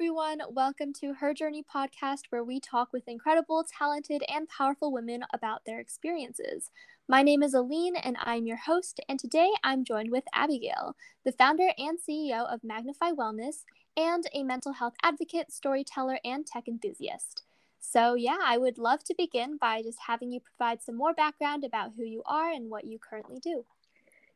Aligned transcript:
everyone. 0.00 0.40
Welcome 0.50 0.92
to 1.00 1.12
Her 1.14 1.34
Journey 1.34 1.64
podcast, 1.64 2.26
where 2.30 2.44
we 2.44 2.60
talk 2.60 2.92
with 2.92 3.08
incredible, 3.08 3.64
talented, 3.76 4.22
and 4.28 4.48
powerful 4.48 4.92
women 4.92 5.24
about 5.34 5.64
their 5.64 5.80
experiences. 5.80 6.70
My 7.08 7.20
name 7.22 7.42
is 7.42 7.52
Aline, 7.52 7.96
and 7.96 8.16
I'm 8.20 8.46
your 8.46 8.58
host. 8.58 9.00
And 9.08 9.18
today 9.18 9.50
I'm 9.64 9.82
joined 9.84 10.12
with 10.12 10.22
Abigail, 10.32 10.94
the 11.24 11.32
founder 11.32 11.70
and 11.76 11.98
CEO 11.98 12.46
of 12.46 12.62
Magnify 12.62 13.10
Wellness, 13.10 13.64
and 13.96 14.22
a 14.32 14.44
mental 14.44 14.74
health 14.74 14.94
advocate, 15.02 15.50
storyteller, 15.50 16.20
and 16.24 16.46
tech 16.46 16.68
enthusiast. 16.68 17.42
So, 17.80 18.14
yeah, 18.14 18.38
I 18.40 18.56
would 18.56 18.78
love 18.78 19.02
to 19.02 19.16
begin 19.18 19.56
by 19.56 19.82
just 19.82 19.98
having 20.06 20.30
you 20.30 20.38
provide 20.38 20.80
some 20.80 20.96
more 20.96 21.12
background 21.12 21.64
about 21.64 21.94
who 21.96 22.04
you 22.04 22.22
are 22.24 22.52
and 22.52 22.70
what 22.70 22.84
you 22.84 23.00
currently 23.00 23.40
do. 23.42 23.64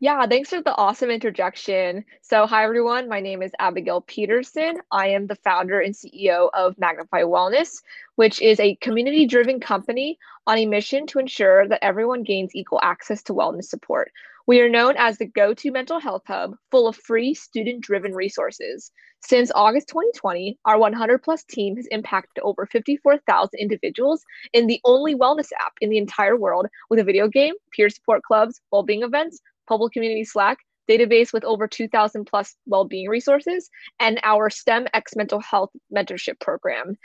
Yeah, 0.02 0.27
thanks 0.27 0.51
for 0.51 0.61
the 0.61 0.74
awesome 0.74 1.11
introduction. 1.11 2.05
So, 2.23 2.45
hi 2.45 2.65
everyone. 2.65 3.09
My 3.09 3.20
name 3.20 3.41
is 3.41 3.52
Abigail 3.60 4.01
Peterson. 4.01 4.79
I 4.91 5.06
am 5.06 5.29
the 5.29 5.37
founder 5.37 5.79
and 5.79 5.95
CEO 5.95 6.51
of 6.55 6.77
Magnify 6.77 7.23
Wellness, 7.23 7.80
which 8.16 8.43
is 8.43 8.59
a 8.59 8.74
community 8.80 9.27
driven 9.27 9.60
company 9.60 10.19
on 10.48 10.59
a 10.59 10.66
mission 10.66 11.07
to 11.07 11.20
ensure 11.20 11.69
that 11.69 11.84
everyone 11.84 12.24
gains 12.24 12.52
equal 12.52 12.80
access 12.83 13.23
to 13.23 13.33
wellness 13.33 13.66
support. 13.66 14.10
We 14.48 14.60
are 14.60 14.69
known 14.69 14.96
as 14.98 15.19
the 15.19 15.27
go 15.27 15.55
to 15.55 15.70
mental 15.70 16.01
health 16.01 16.24
hub 16.27 16.57
full 16.73 16.88
of 16.88 16.96
free 16.96 17.32
student 17.32 17.80
driven 17.80 18.12
resources. 18.12 18.91
Since 19.21 19.52
August 19.55 19.87
2020, 19.87 20.59
our 20.65 20.79
100 20.79 21.23
plus 21.23 21.45
team 21.45 21.77
has 21.77 21.87
impacted 21.93 22.43
over 22.43 22.66
54,000 22.66 23.57
individuals 23.57 24.24
in 24.52 24.66
the 24.66 24.80
only 24.84 25.15
wellness 25.15 25.51
app 25.60 25.74
in 25.80 25.91
the 25.91 25.98
entire 25.98 26.37
world 26.37 26.66
with 26.91 26.98
a 26.98 27.05
video 27.05 27.29
game, 27.29 27.55
peer 27.73 27.88
support 27.88 28.24
clubs, 28.24 28.60
well 28.73 28.82
being 28.82 29.05
events, 29.05 29.41
public 29.69 29.93
community 29.93 30.24
Slack, 30.24 30.59
database 30.91 31.32
with 31.32 31.45
over 31.45 31.66
2,000 31.66 32.24
plus 32.24 32.55
well-being 32.66 33.09
resources, 33.09 33.71
and 34.01 34.21
our 34.23 34.51
STEM 34.51 34.87
X 34.93 35.16
mental 35.16 35.41
health 35.41 35.71
mentorship 35.95 36.41
program. 36.41 36.96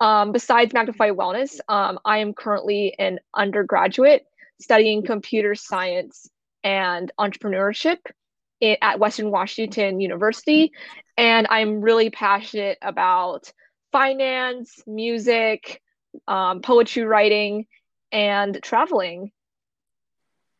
Um, 0.00 0.32
besides 0.32 0.74
Magnify 0.74 1.10
Wellness, 1.10 1.58
um, 1.68 1.98
I 2.04 2.18
am 2.18 2.34
currently 2.34 2.94
an 2.98 3.18
undergraduate 3.34 4.26
studying 4.60 5.02
computer 5.02 5.54
science 5.54 6.28
and 6.62 7.10
entrepreneurship 7.18 7.98
at 8.62 8.98
Western 8.98 9.30
Washington 9.30 10.00
University. 10.00 10.72
And 11.16 11.46
I'm 11.48 11.80
really 11.80 12.10
passionate 12.10 12.78
about 12.82 13.50
finance, 13.92 14.82
music, 14.86 15.80
um, 16.26 16.60
poetry 16.60 17.04
writing, 17.04 17.66
and 18.12 18.58
traveling. 18.62 19.32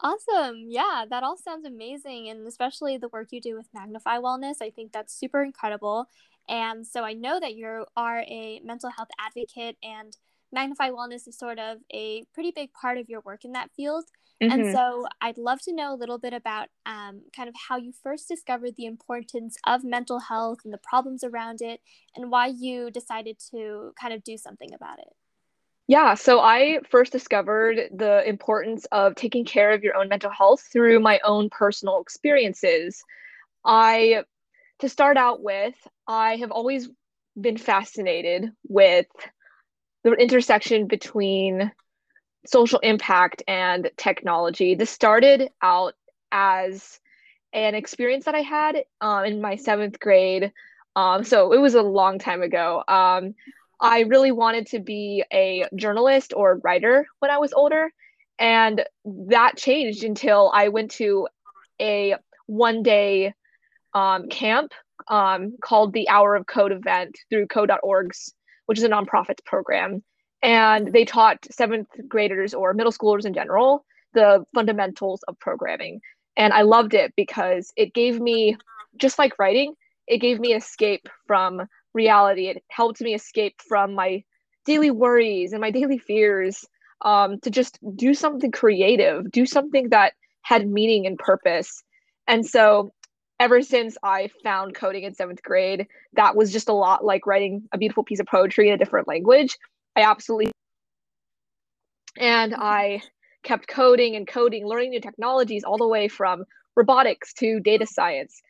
Awesome. 0.01 0.67
Yeah, 0.69 1.05
that 1.09 1.23
all 1.23 1.39
sounds 1.39 1.65
amazing. 1.65 2.29
And 2.29 2.47
especially 2.47 2.99
the 2.99 3.09
work 3.09 3.29
you 3.31 3.41
do 3.41 3.57
with 3.57 3.69
Magnify 3.75 4.19
Wellness, 4.19 4.57
I 4.61 4.71
think 4.71 4.93
that's 4.93 5.19
super 5.19 5.43
incredible. 5.43 6.07
And 6.49 6.87
so 6.87 7.03
I 7.03 7.15
know 7.15 7.41
that 7.41 7.55
you 7.55 7.87
are 7.97 8.21
a 8.21 8.61
mental 8.63 8.91
health 8.91 9.09
advocate, 9.19 9.77
and 9.83 10.17
Magnify 10.53 10.91
Wellness 10.91 11.27
is 11.27 11.37
sort 11.37 11.59
of 11.59 11.79
a 11.93 12.25
pretty 12.35 12.53
big 12.55 12.73
part 12.73 12.99
of 12.99 13.09
your 13.09 13.21
work 13.23 13.45
in 13.45 13.53
that 13.53 13.71
field. 13.75 14.05
Mm-hmm. 14.41 14.53
And 14.53 14.73
so 14.73 15.07
I'd 15.21 15.39
love 15.39 15.61
to 15.63 15.75
know 15.75 15.93
a 15.95 15.97
little 15.97 16.19
bit 16.19 16.35
about 16.35 16.69
um, 16.85 17.23
kind 17.35 17.49
of 17.49 17.55
how 17.69 17.79
you 17.79 17.93
first 18.03 18.29
discovered 18.29 18.77
the 18.77 18.85
importance 18.85 19.57
of 19.67 19.83
mental 19.83 20.21
health 20.21 20.59
and 20.65 20.73
the 20.73 20.79
problems 20.79 21.25
around 21.25 21.63
it, 21.63 21.81
and 22.15 22.31
why 22.31 22.47
you 22.49 22.91
decided 22.91 23.39
to 23.51 23.93
kind 24.01 24.13
of 24.13 24.23
do 24.23 24.37
something 24.37 24.73
about 24.75 24.99
it. 24.99 25.15
Yeah, 25.89 26.15
so 26.15 26.41
I 26.41 26.81
first 26.91 27.13
discovered 27.13 27.91
the 27.95 28.29
importance 28.29 28.87
of 28.91 29.15
taking 29.15 29.45
care 29.45 29.71
of 29.71 29.85
your 29.85 29.97
own 29.97 30.09
mental 30.09 30.31
health 30.31 30.63
through 30.73 30.99
my 31.01 31.21
own 31.25 31.49
personal 31.49 32.01
experiences. 32.01 33.05
I, 33.65 34.25
to 34.81 34.89
start 34.89 35.17
out 35.17 35.43
with, 35.43 35.75
I 36.09 36.37
have 36.37 36.51
always 36.51 36.89
been 37.41 37.57
fascinated 37.57 38.51
with 38.69 39.07
the 40.05 40.13
intersection 40.13 40.87
between 40.87 41.71
social 42.47 42.79
impact 42.81 43.43
and 43.49 43.91
technology. 43.97 44.75
This 44.75 44.91
started 44.91 45.51
out 45.63 45.95
as 46.33 47.01
an 47.53 47.75
experience 47.75 48.27
that 48.27 48.35
I 48.35 48.43
had 48.43 48.85
um, 49.01 49.25
in 49.25 49.41
my 49.41 49.57
seventh 49.57 50.01
grade. 50.01 50.53
Um, 50.97 51.25
so 51.25 51.53
it 51.53 51.59
was 51.61 51.75
a 51.75 51.83
long 51.83 52.19
time 52.19 52.43
ago. 52.43 52.83
Um, 52.89 53.35
I 53.81 54.01
really 54.01 54.33
wanted 54.33 54.67
to 54.69 54.81
be 54.81 55.25
a 55.33 55.67
journalist 55.75 56.33
or 56.35 56.61
writer 56.65 57.07
when 57.19 57.31
I 57.31 57.39
was 57.39 57.53
older. 57.53 57.91
And 58.39 58.85
that 59.05 59.57
changed 59.57 60.05
until 60.05 60.51
I 60.53 60.69
went 60.69 60.91
to 60.93 61.29
a 61.81 62.17
one 62.47 62.83
day 62.83 63.35
um, 63.95 64.29
camp 64.29 64.73
um, 65.09 65.57
called 65.63 65.93
the 65.93 66.09
Hour 66.09 66.35
of 66.35 66.47
Code 66.47 66.73
event 66.73 67.17
through 67.31 67.47
code.org's, 67.47 68.35
which 68.67 68.79
is 68.79 68.85
a 68.85 68.89
nonprofit 68.89 69.45
program. 69.45 70.03
And 70.43 70.93
they 70.93 71.05
taught 71.05 71.47
seventh 71.51 71.89
graders 72.09 72.55
or 72.55 72.75
middle 72.75 72.93
schoolers 72.93 73.25
in 73.25 73.35
general 73.35 73.85
the 74.13 74.45
fundamentals 74.55 75.23
of 75.29 75.39
programming. 75.39 76.01
And 76.37 76.53
I 76.53 76.63
loved 76.63 76.95
it 76.95 77.13
because 77.17 77.73
it 77.77 77.95
gave 77.95 78.21
me, 78.21 78.57
just 78.97 79.19
like 79.19 79.39
writing, 79.39 79.75
it 80.07 80.19
gave 80.19 80.41
me 80.41 80.55
escape 80.55 81.09
from 81.27 81.63
reality. 81.97 82.49
It 82.49 82.63
helped 82.71 83.01
me 83.01 83.15
escape 83.15 83.61
from 83.67 83.95
my 83.95 84.23
daily 84.65 84.91
worries 84.93 85.53
and 85.53 85.61
my 85.61 85.71
daily 85.73 85.99
fears 85.99 86.65
um, 87.03 87.41
to 87.41 87.51
just 87.51 87.79
do 87.97 88.15
something 88.15 88.53
creative, 88.53 89.31
do 89.33 89.47
something 89.47 89.89
that 89.91 90.13
had 90.43 90.69
meaning 90.69 91.07
and 91.07 91.19
purpose. 91.19 91.83
And 92.29 92.47
so, 92.47 92.93
ever 93.41 93.61
since 93.63 93.97
I 94.03 94.31
found 94.43 94.75
coding 94.75 95.05
in 95.05 95.15
seventh 95.15 95.43
grade, 95.43 95.87
that 96.15 96.37
was 96.37 96.53
just 96.53 96.69
a 96.69 96.73
lot 96.73 97.05
like 97.05 97.27
writing 97.27 97.69
a 97.73 97.79
beautiful 97.79 98.05
piece 98.05 98.21
of 98.21 98.27
poetry 98.27 98.69
in 98.69 98.75
a 98.75 98.79
different 98.79 99.09
language. 99.09 99.57
I 99.97 100.03
absolutely 100.03 100.53
and 102.19 102.55
I 102.55 103.03
kept 103.43 103.69
coding 103.69 104.17
and 104.17 104.27
coding, 104.27 104.67
learning 104.67 104.91
new 104.91 105.01
technologies 105.01 105.65
all 105.65 105.77
the 105.77 105.87
way 105.87 106.09
from 106.09 106.45
robotics 106.75 107.33
to 107.35 107.61
data 107.61 107.87
science 107.87 108.41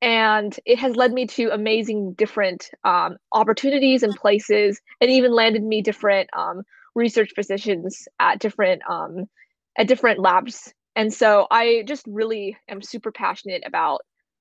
and 0.00 0.58
it 0.64 0.78
has 0.78 0.94
led 0.94 1.12
me 1.12 1.26
to 1.26 1.48
amazing 1.48 2.12
different 2.12 2.70
um, 2.84 3.16
opportunities 3.32 4.02
and 4.02 4.14
places 4.14 4.80
and 5.00 5.10
even 5.10 5.32
landed 5.32 5.62
me 5.62 5.82
different 5.82 6.30
um, 6.34 6.62
research 6.94 7.34
positions 7.34 8.06
at 8.20 8.38
different 8.38 8.82
um, 8.88 9.28
at 9.76 9.88
different 9.88 10.20
labs. 10.20 10.72
And 10.96 11.12
so 11.12 11.46
i 11.50 11.84
just 11.86 12.04
really 12.06 12.56
am 12.68 12.82
super 12.82 13.12
passionate 13.12 13.62
about 13.66 14.00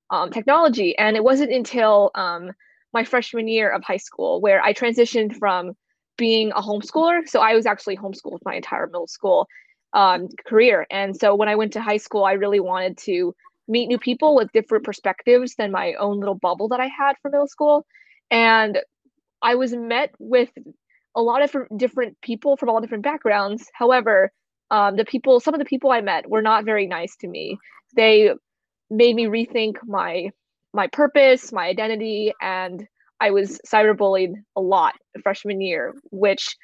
um, 0.09 0.31
technology. 0.31 0.97
And 0.97 1.15
it 1.15 1.23
wasn't 1.23 1.51
until 1.51 2.11
um, 2.15 2.51
my 2.93 3.03
freshman 3.03 3.47
year 3.47 3.69
of 3.69 3.83
high 3.83 3.97
school 3.97 4.41
where 4.41 4.61
i 4.61 4.73
transitioned 4.73 5.37
from 5.37 5.73
being 6.17 6.51
a 6.51 6.61
homeschooler. 6.61 7.27
So 7.27 7.41
i 7.41 7.55
was 7.55 7.65
actually 7.65 7.97
homeschooled 7.97 8.39
my 8.45 8.55
entire 8.55 8.87
middle 8.87 9.07
school 9.07 9.47
um, 9.93 10.27
career. 10.45 10.85
And 10.91 11.15
so 11.15 11.33
when 11.33 11.49
i 11.49 11.55
went 11.55 11.73
to 11.73 11.81
high 11.81 11.97
school 11.97 12.25
i 12.25 12.33
really 12.33 12.59
wanted 12.59 12.97
to 12.99 13.33
meet 13.67 13.87
new 13.87 13.97
people 13.97 14.35
with 14.35 14.51
different 14.51 14.83
perspectives 14.83 15.55
than 15.55 15.71
my 15.71 15.93
own 15.93 16.19
little 16.19 16.35
bubble 16.35 16.69
that 16.69 16.79
I 16.79 16.87
had 16.87 17.15
for 17.21 17.29
middle 17.29 17.47
school. 17.47 17.85
And 18.31 18.79
I 19.41 19.55
was 19.55 19.73
met 19.73 20.11
with 20.19 20.49
a 21.15 21.21
lot 21.21 21.41
of 21.41 21.55
different 21.77 22.17
people 22.21 22.57
from 22.57 22.69
all 22.69 22.81
different 22.81 23.03
backgrounds. 23.03 23.69
However, 23.73 24.31
um, 24.71 24.95
the 24.95 25.05
people, 25.05 25.39
some 25.39 25.53
of 25.53 25.59
the 25.59 25.65
people 25.65 25.91
I 25.91 26.01
met 26.01 26.29
were 26.29 26.41
not 26.41 26.65
very 26.65 26.87
nice 26.87 27.15
to 27.17 27.27
me. 27.27 27.57
They 27.95 28.31
made 28.89 29.15
me 29.15 29.25
rethink 29.25 29.77
my 29.85 30.29
my 30.73 30.87
purpose, 30.87 31.51
my 31.51 31.65
identity, 31.65 32.33
and 32.41 32.85
I 33.19 33.31
was 33.31 33.59
cyberbullied 33.65 34.33
a 34.55 34.61
lot 34.61 34.93
freshman 35.23 35.59
year, 35.61 35.95
which 36.11 36.55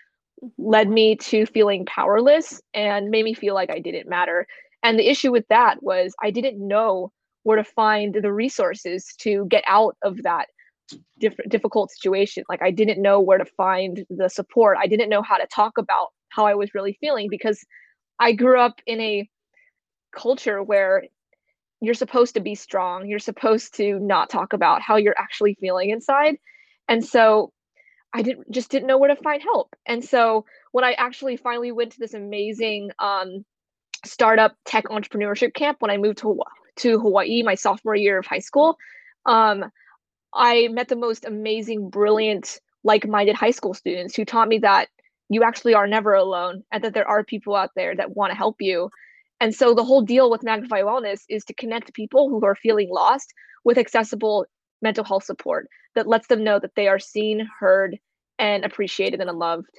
led 0.58 0.90
me 0.90 1.16
to 1.16 1.46
feeling 1.47 1.85
powerless 1.85 2.62
and 2.74 3.09
made 3.09 3.24
me 3.24 3.34
feel 3.34 3.56
like 3.56 3.72
I 3.72 3.79
didn't 3.79 4.09
matter. 4.09 4.46
And 4.84 5.00
the 5.00 5.09
issue 5.09 5.32
with 5.32 5.47
that 5.50 5.82
was 5.82 6.14
I 6.22 6.30
didn't 6.30 6.66
know 6.66 7.12
where 7.44 7.58
to 7.58 7.64
find 7.64 8.14
the 8.14 8.32
resources 8.32 9.14
to 9.20 9.46
get 9.50 9.64
out 9.68 9.96
of 10.03 10.24
that 10.24 10.47
different 11.20 11.52
difficult 11.52 11.91
situation. 11.91 12.44
Like 12.50 12.62
I 12.62 12.72
didn't 12.72 13.02
know 13.02 13.20
where 13.20 13.38
to 13.38 13.46
find 13.46 14.06
the 14.09 14.30
support. 14.30 14.78
I 14.80 14.88
didn't 14.88 15.09
know 15.09 15.22
how 15.22 15.38
to 15.38 15.47
talk 15.47 15.78
about 15.78 16.09
how 16.30 16.46
I 16.46 16.56
was 16.56 16.74
really 16.74 16.97
feeling 17.00 17.30
because 17.30 17.66
I 18.20 18.34
grew 18.34 18.59
up 18.59 18.80
in 18.85 19.00
a 19.00 19.30
culture 20.12 20.62
where 20.62 21.03
you're 21.82 21.94
supposed 21.94 22.34
to 22.35 22.40
be 22.40 22.56
strong. 22.56 23.08
You're 23.08 23.20
supposed 23.20 23.76
to 23.76 24.00
not 24.00 24.30
talk 24.30 24.53
about 24.53 24.82
how 24.82 24.96
you're 24.96 25.18
actually 25.18 25.58
feeling 25.59 25.90
inside. 25.90 26.38
And 26.88 27.06
so 27.06 27.52
I 28.14 28.22
didn't 28.22 28.50
just 28.52 28.70
didn't 28.70 28.88
know 28.88 28.97
where 28.97 29.14
to 29.14 29.22
find 29.22 29.41
help. 29.41 29.76
And 29.85 30.03
so 30.03 30.46
when 30.72 30.84
I 30.84 30.94
actually 30.94 31.35
finally 31.35 31.72
went 31.72 31.91
to 31.94 32.00
this 32.00 32.14
amazing 32.14 32.91
um, 33.00 33.44
startup 34.05 34.55
tech 34.66 34.85
entrepreneurship 34.85 35.53
camp 35.53 35.78
when 35.79 35.91
I 35.91 35.97
moved 35.97 36.20
to 36.20 36.40
to 36.78 37.00
Hawaii 37.00 37.44
my 37.44 37.55
sophomore 37.55 37.96
year 37.96 38.17
of 38.17 38.26
high 38.26 38.40
school. 38.40 38.78
Um, 39.26 39.66
I 40.34 40.67
met 40.70 40.88
the 40.88 40.96
most 40.96 41.26
amazing, 41.26 41.90
brilliant, 41.90 42.59
like-minded 42.84 43.35
high 43.35 43.52
school 43.52 43.73
students 43.73 44.16
who 44.16 44.26
taught 44.26 44.47
me 44.47 44.58
that 44.59 44.90
you 45.29 45.44
actually 45.44 45.73
are 45.73 45.88
never 45.88 46.14
alone 46.14 46.64
and 46.72 46.84
that 46.84 46.94
there 46.94 47.08
are 47.08 47.23
people 47.23 47.55
out 47.55 47.70
there 47.76 47.96
that 47.96 48.16
want 48.16 48.32
to 48.32 48.38
help 48.38 48.55
you. 48.59 48.90
And 49.40 49.53
so 49.53 49.73
the 49.73 49.84
whole 49.84 50.02
deal 50.02 50.32
with 50.32 50.44
Magnify 50.44 50.82
Wellness 50.82 51.22
is 51.29 51.44
to 51.46 51.53
connect 51.53 51.94
people 51.94 52.29
who 52.29 52.44
are 52.46 52.56
feeling 52.56 52.90
lost 52.90 53.34
with 53.64 53.78
accessible 53.78 54.46
mental 54.82 55.03
health 55.03 55.23
support 55.23 55.67
that 55.96 56.08
lets 56.08 56.28
them 56.28 56.44
know 56.44 56.59
that 56.59 56.76
they 56.76 56.88
are 56.88 56.99
seen, 56.99 57.47
heard, 57.59 57.99
and 58.40 58.66
appreciated 58.66 59.22
and 59.22 59.32
loved. 59.38 59.70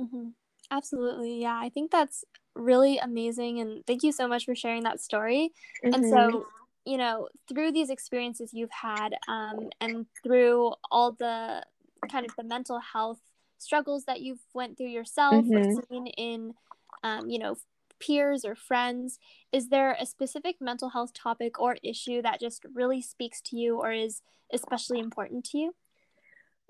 Mm-hmm. 0.00 0.28
Absolutely. 0.70 1.40
Yeah, 1.42 1.58
I 1.60 1.68
think 1.68 1.90
that's 1.90 2.24
really 2.54 2.98
amazing. 2.98 3.60
And 3.60 3.84
thank 3.86 4.02
you 4.02 4.12
so 4.12 4.28
much 4.28 4.44
for 4.44 4.54
sharing 4.54 4.84
that 4.84 5.00
story. 5.00 5.52
Mm-hmm. 5.84 5.94
And 5.94 6.10
so, 6.10 6.46
you 6.84 6.96
know, 6.98 7.28
through 7.48 7.72
these 7.72 7.90
experiences 7.90 8.50
you've 8.52 8.70
had 8.70 9.14
um, 9.28 9.70
and 9.80 10.06
through 10.22 10.74
all 10.90 11.12
the 11.12 11.64
kind 12.10 12.26
of 12.26 12.34
the 12.36 12.44
mental 12.44 12.78
health 12.78 13.20
struggles 13.58 14.04
that 14.04 14.20
you've 14.20 14.42
went 14.52 14.76
through 14.76 14.88
yourself 14.88 15.44
mm-hmm. 15.44 15.80
seen 15.90 16.06
in, 16.06 16.54
um, 17.02 17.28
you 17.28 17.38
know, 17.38 17.56
peers 18.00 18.44
or 18.44 18.54
friends, 18.54 19.18
is 19.52 19.68
there 19.68 19.96
a 19.98 20.06
specific 20.06 20.56
mental 20.60 20.90
health 20.90 21.12
topic 21.14 21.58
or 21.58 21.76
issue 21.82 22.20
that 22.22 22.40
just 22.40 22.64
really 22.74 23.00
speaks 23.00 23.40
to 23.40 23.56
you 23.56 23.78
or 23.78 23.92
is 23.92 24.20
especially 24.52 24.98
important 24.98 25.44
to 25.44 25.58
you? 25.58 25.74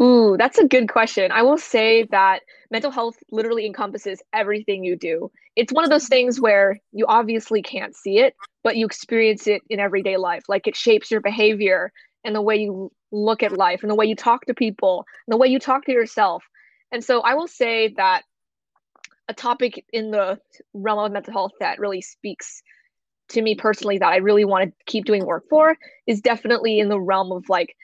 Ooh, 0.02 0.36
that's 0.36 0.58
a 0.58 0.66
good 0.66 0.88
question. 0.88 1.30
I 1.30 1.42
will 1.42 1.58
say 1.58 2.04
that 2.10 2.40
mental 2.70 2.90
health 2.90 3.16
literally 3.30 3.64
encompasses 3.64 4.20
everything 4.32 4.82
you 4.82 4.96
do. 4.96 5.30
It's 5.54 5.72
one 5.72 5.84
of 5.84 5.90
those 5.90 6.08
things 6.08 6.40
where 6.40 6.80
you 6.92 7.06
obviously 7.06 7.62
can't 7.62 7.94
see 7.94 8.18
it, 8.18 8.34
but 8.64 8.76
you 8.76 8.86
experience 8.86 9.46
it 9.46 9.62
in 9.70 9.78
everyday 9.78 10.16
life. 10.16 10.44
Like 10.48 10.66
it 10.66 10.76
shapes 10.76 11.10
your 11.10 11.20
behavior 11.20 11.92
and 12.24 12.34
the 12.34 12.42
way 12.42 12.56
you 12.56 12.90
look 13.12 13.44
at 13.44 13.52
life 13.52 13.82
and 13.82 13.90
the 13.90 13.94
way 13.94 14.06
you 14.06 14.16
talk 14.16 14.46
to 14.46 14.54
people 14.54 15.06
and 15.26 15.32
the 15.32 15.36
way 15.38 15.46
you 15.46 15.60
talk 15.60 15.84
to 15.84 15.92
yourself. 15.92 16.42
And 16.90 17.04
so 17.04 17.20
I 17.20 17.34
will 17.34 17.46
say 17.46 17.94
that 17.96 18.22
a 19.28 19.34
topic 19.34 19.84
in 19.92 20.10
the 20.10 20.38
realm 20.74 20.98
of 20.98 21.12
mental 21.12 21.32
health 21.32 21.52
that 21.60 21.78
really 21.78 22.00
speaks 22.00 22.62
to 23.28 23.40
me 23.40 23.54
personally 23.54 23.98
that 23.98 24.12
I 24.12 24.16
really 24.16 24.44
want 24.44 24.70
to 24.70 24.84
keep 24.86 25.04
doing 25.04 25.24
work 25.24 25.44
for 25.48 25.76
is 26.06 26.20
definitely 26.20 26.78
in 26.78 26.88
the 26.88 27.00
realm 27.00 27.32
of 27.32 27.48
like 27.48 27.74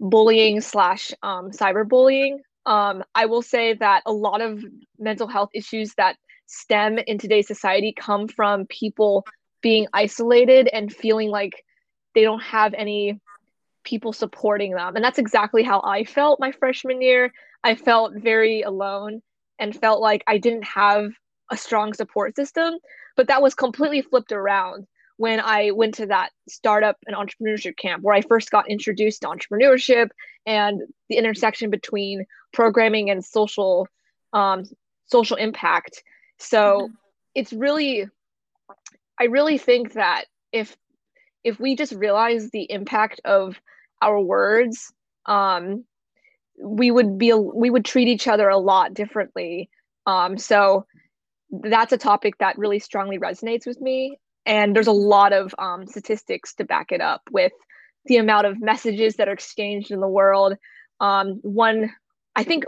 bullying 0.00 0.60
slash 0.60 1.12
um, 1.22 1.50
cyberbullying. 1.50 2.38
Um, 2.66 3.04
I 3.14 3.26
will 3.26 3.42
say 3.42 3.74
that 3.74 4.02
a 4.06 4.12
lot 4.12 4.40
of 4.40 4.64
mental 4.98 5.26
health 5.26 5.50
issues 5.54 5.94
that 5.94 6.16
stem 6.46 6.98
in 6.98 7.18
today's 7.18 7.46
society 7.46 7.92
come 7.96 8.28
from 8.28 8.66
people 8.66 9.26
being 9.60 9.86
isolated 9.92 10.68
and 10.72 10.92
feeling 10.92 11.30
like 11.30 11.64
they 12.14 12.22
don't 12.22 12.42
have 12.42 12.74
any 12.74 13.20
people 13.82 14.12
supporting 14.12 14.72
them. 14.72 14.96
And 14.96 15.04
that's 15.04 15.18
exactly 15.18 15.62
how 15.62 15.80
I 15.84 16.04
felt 16.04 16.40
my 16.40 16.52
freshman 16.52 17.02
year. 17.02 17.32
I 17.62 17.74
felt 17.74 18.14
very 18.14 18.62
alone 18.62 19.22
and 19.58 19.78
felt 19.78 20.00
like 20.00 20.22
I 20.26 20.38
didn't 20.38 20.64
have 20.64 21.10
a 21.50 21.56
strong 21.56 21.92
support 21.92 22.36
system. 22.36 22.74
But 23.16 23.28
that 23.28 23.42
was 23.42 23.54
completely 23.54 24.02
flipped 24.02 24.32
around 24.32 24.86
when 25.16 25.40
I 25.40 25.70
went 25.70 25.94
to 25.94 26.06
that 26.06 26.30
startup 26.48 26.96
and 27.06 27.16
entrepreneurship 27.16 27.76
camp 27.76 28.02
where 28.02 28.14
I 28.14 28.20
first 28.22 28.50
got 28.50 28.68
introduced 28.68 29.22
to 29.22 29.28
entrepreneurship 29.28 30.10
and 30.44 30.82
the 31.08 31.16
intersection 31.16 31.70
between 31.70 32.26
programming 32.52 33.10
and 33.10 33.24
social 33.24 33.88
um, 34.32 34.64
social 35.06 35.36
impact. 35.36 36.02
So 36.38 36.58
mm-hmm. 36.58 36.94
it's 37.34 37.52
really 37.52 38.06
I 39.18 39.24
really 39.24 39.58
think 39.58 39.92
that 39.92 40.24
if 40.52 40.76
if 41.44 41.60
we 41.60 41.76
just 41.76 41.92
realize 41.92 42.50
the 42.50 42.70
impact 42.70 43.20
of 43.24 43.60
our 44.02 44.20
words, 44.20 44.92
um, 45.26 45.84
we 46.60 46.90
would 46.90 47.18
be 47.18 47.32
we 47.32 47.70
would 47.70 47.84
treat 47.84 48.08
each 48.08 48.26
other 48.26 48.48
a 48.48 48.58
lot 48.58 48.94
differently. 48.94 49.70
Um, 50.06 50.36
so 50.38 50.86
that's 51.50 51.92
a 51.92 51.98
topic 51.98 52.38
that 52.38 52.58
really 52.58 52.80
strongly 52.80 53.18
resonates 53.18 53.66
with 53.66 53.80
me 53.80 54.18
and 54.46 54.74
there's 54.74 54.86
a 54.86 54.92
lot 54.92 55.32
of 55.32 55.54
um, 55.58 55.86
statistics 55.86 56.54
to 56.54 56.64
back 56.64 56.92
it 56.92 57.00
up 57.00 57.22
with 57.30 57.52
the 58.06 58.16
amount 58.16 58.46
of 58.46 58.60
messages 58.60 59.16
that 59.16 59.28
are 59.28 59.32
exchanged 59.32 59.90
in 59.90 60.00
the 60.00 60.08
world. 60.08 60.54
Um, 61.00 61.40
one 61.42 61.90
i 62.36 62.44
think 62.44 62.64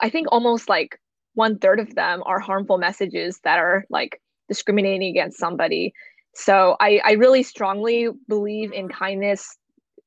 i 0.00 0.08
think 0.08 0.26
almost 0.30 0.68
like 0.68 1.00
one 1.34 1.58
third 1.58 1.80
of 1.80 1.94
them 1.94 2.22
are 2.26 2.40
harmful 2.40 2.78
messages 2.78 3.40
that 3.44 3.58
are 3.58 3.84
like 3.90 4.20
discriminating 4.48 5.10
against 5.10 5.38
somebody. 5.38 5.92
So 6.34 6.76
i 6.80 7.00
i 7.04 7.12
really 7.12 7.42
strongly 7.42 8.08
believe 8.28 8.72
in 8.72 8.88
kindness 8.88 9.56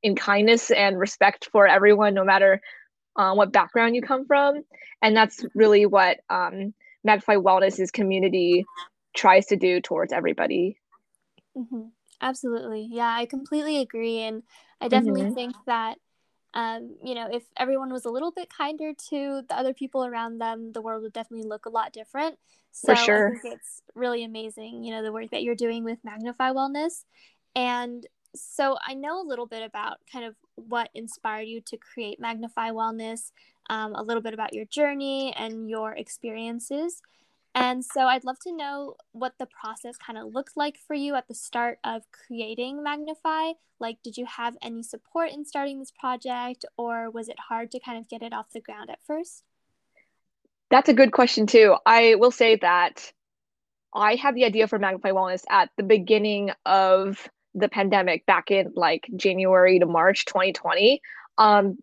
in 0.03 0.15
kindness 0.15 0.71
and 0.71 0.99
respect 0.99 1.49
for 1.51 1.67
everyone 1.67 2.13
no 2.13 2.23
matter 2.23 2.61
uh, 3.15 3.33
what 3.33 3.51
background 3.51 3.95
you 3.95 4.01
come 4.01 4.25
from. 4.25 4.63
And 5.01 5.15
that's 5.15 5.45
really 5.53 5.85
what 5.85 6.19
um, 6.29 6.73
Magnify 7.03 7.35
Wellness's 7.35 7.91
community 7.91 8.65
tries 9.13 9.47
to 9.47 9.55
do 9.55 9.81
towards 9.81 10.13
everybody. 10.13 10.77
Mm-hmm. 11.57 11.87
Absolutely. 12.21 12.87
Yeah, 12.89 13.13
I 13.13 13.25
completely 13.25 13.77
agree. 13.79 14.19
And 14.19 14.43
I 14.79 14.87
definitely 14.87 15.23
mm-hmm. 15.23 15.33
think 15.33 15.55
that, 15.65 15.97
um, 16.53 16.95
you 17.03 17.15
know, 17.15 17.27
if 17.31 17.43
everyone 17.57 17.91
was 17.91 18.05
a 18.05 18.09
little 18.09 18.31
bit 18.31 18.49
kinder 18.55 18.93
to 19.09 19.41
the 19.47 19.55
other 19.57 19.73
people 19.73 20.05
around 20.05 20.37
them, 20.37 20.71
the 20.71 20.81
world 20.81 21.01
would 21.03 21.13
definitely 21.13 21.47
look 21.47 21.65
a 21.65 21.69
lot 21.69 21.93
different. 21.93 22.37
So 22.71 22.93
For 22.93 23.01
sure. 23.01 23.27
I 23.27 23.39
think 23.39 23.55
it's 23.55 23.81
really 23.95 24.23
amazing, 24.23 24.83
you 24.83 24.91
know, 24.91 25.03
the 25.03 25.11
work 25.11 25.31
that 25.31 25.43
you're 25.43 25.55
doing 25.55 25.83
with 25.83 25.99
Magnify 26.03 26.51
Wellness. 26.51 27.03
And 27.55 28.05
so 28.35 28.77
I 28.85 28.93
know 28.93 29.21
a 29.21 29.27
little 29.27 29.47
bit 29.47 29.63
about 29.63 29.97
kind 30.11 30.25
of 30.25 30.35
what 30.55 30.89
inspired 30.93 31.47
you 31.47 31.61
to 31.61 31.77
create 31.77 32.19
Magnify 32.19 32.69
Wellness, 32.69 33.31
um, 33.69 33.93
a 33.93 34.03
little 34.03 34.21
bit 34.21 34.33
about 34.33 34.53
your 34.53 34.65
journey 34.65 35.33
and 35.35 35.69
your 35.69 35.93
experiences. 35.93 37.01
And 37.53 37.83
so 37.83 38.01
I'd 38.01 38.23
love 38.23 38.39
to 38.43 38.55
know 38.55 38.95
what 39.11 39.33
the 39.37 39.45
process 39.45 39.97
kind 39.97 40.17
of 40.17 40.33
looked 40.33 40.55
like 40.55 40.77
for 40.87 40.93
you 40.93 41.15
at 41.15 41.27
the 41.27 41.33
start 41.33 41.79
of 41.83 42.03
creating 42.11 42.81
Magnify. 42.81 43.53
Like, 43.79 43.97
did 44.03 44.15
you 44.15 44.25
have 44.25 44.55
any 44.61 44.83
support 44.83 45.31
in 45.31 45.43
starting 45.43 45.79
this 45.79 45.91
project, 45.91 46.65
or 46.77 47.09
was 47.09 47.27
it 47.27 47.37
hard 47.49 47.71
to 47.71 47.79
kind 47.79 47.97
of 47.97 48.07
get 48.07 48.21
it 48.21 48.31
off 48.31 48.51
the 48.53 48.61
ground 48.61 48.89
at 48.89 48.99
first? 49.05 49.43
That's 50.69 50.87
a 50.87 50.93
good 50.93 51.11
question, 51.11 51.45
too. 51.45 51.75
I 51.85 52.15
will 52.15 52.31
say 52.31 52.55
that 52.57 53.11
I 53.93 54.15
had 54.15 54.35
the 54.35 54.45
idea 54.45 54.67
for 54.67 54.79
Magnify 54.79 55.11
Wellness 55.11 55.43
at 55.49 55.69
the 55.75 55.83
beginning 55.83 56.51
of 56.65 57.27
the 57.53 57.67
pandemic 57.67 58.25
back 58.25 58.49
in 58.49 58.71
like 58.75 59.09
January 59.15 59.79
to 59.79 59.85
March 59.85 60.23
2020. 60.25 61.01
Um, 61.37 61.77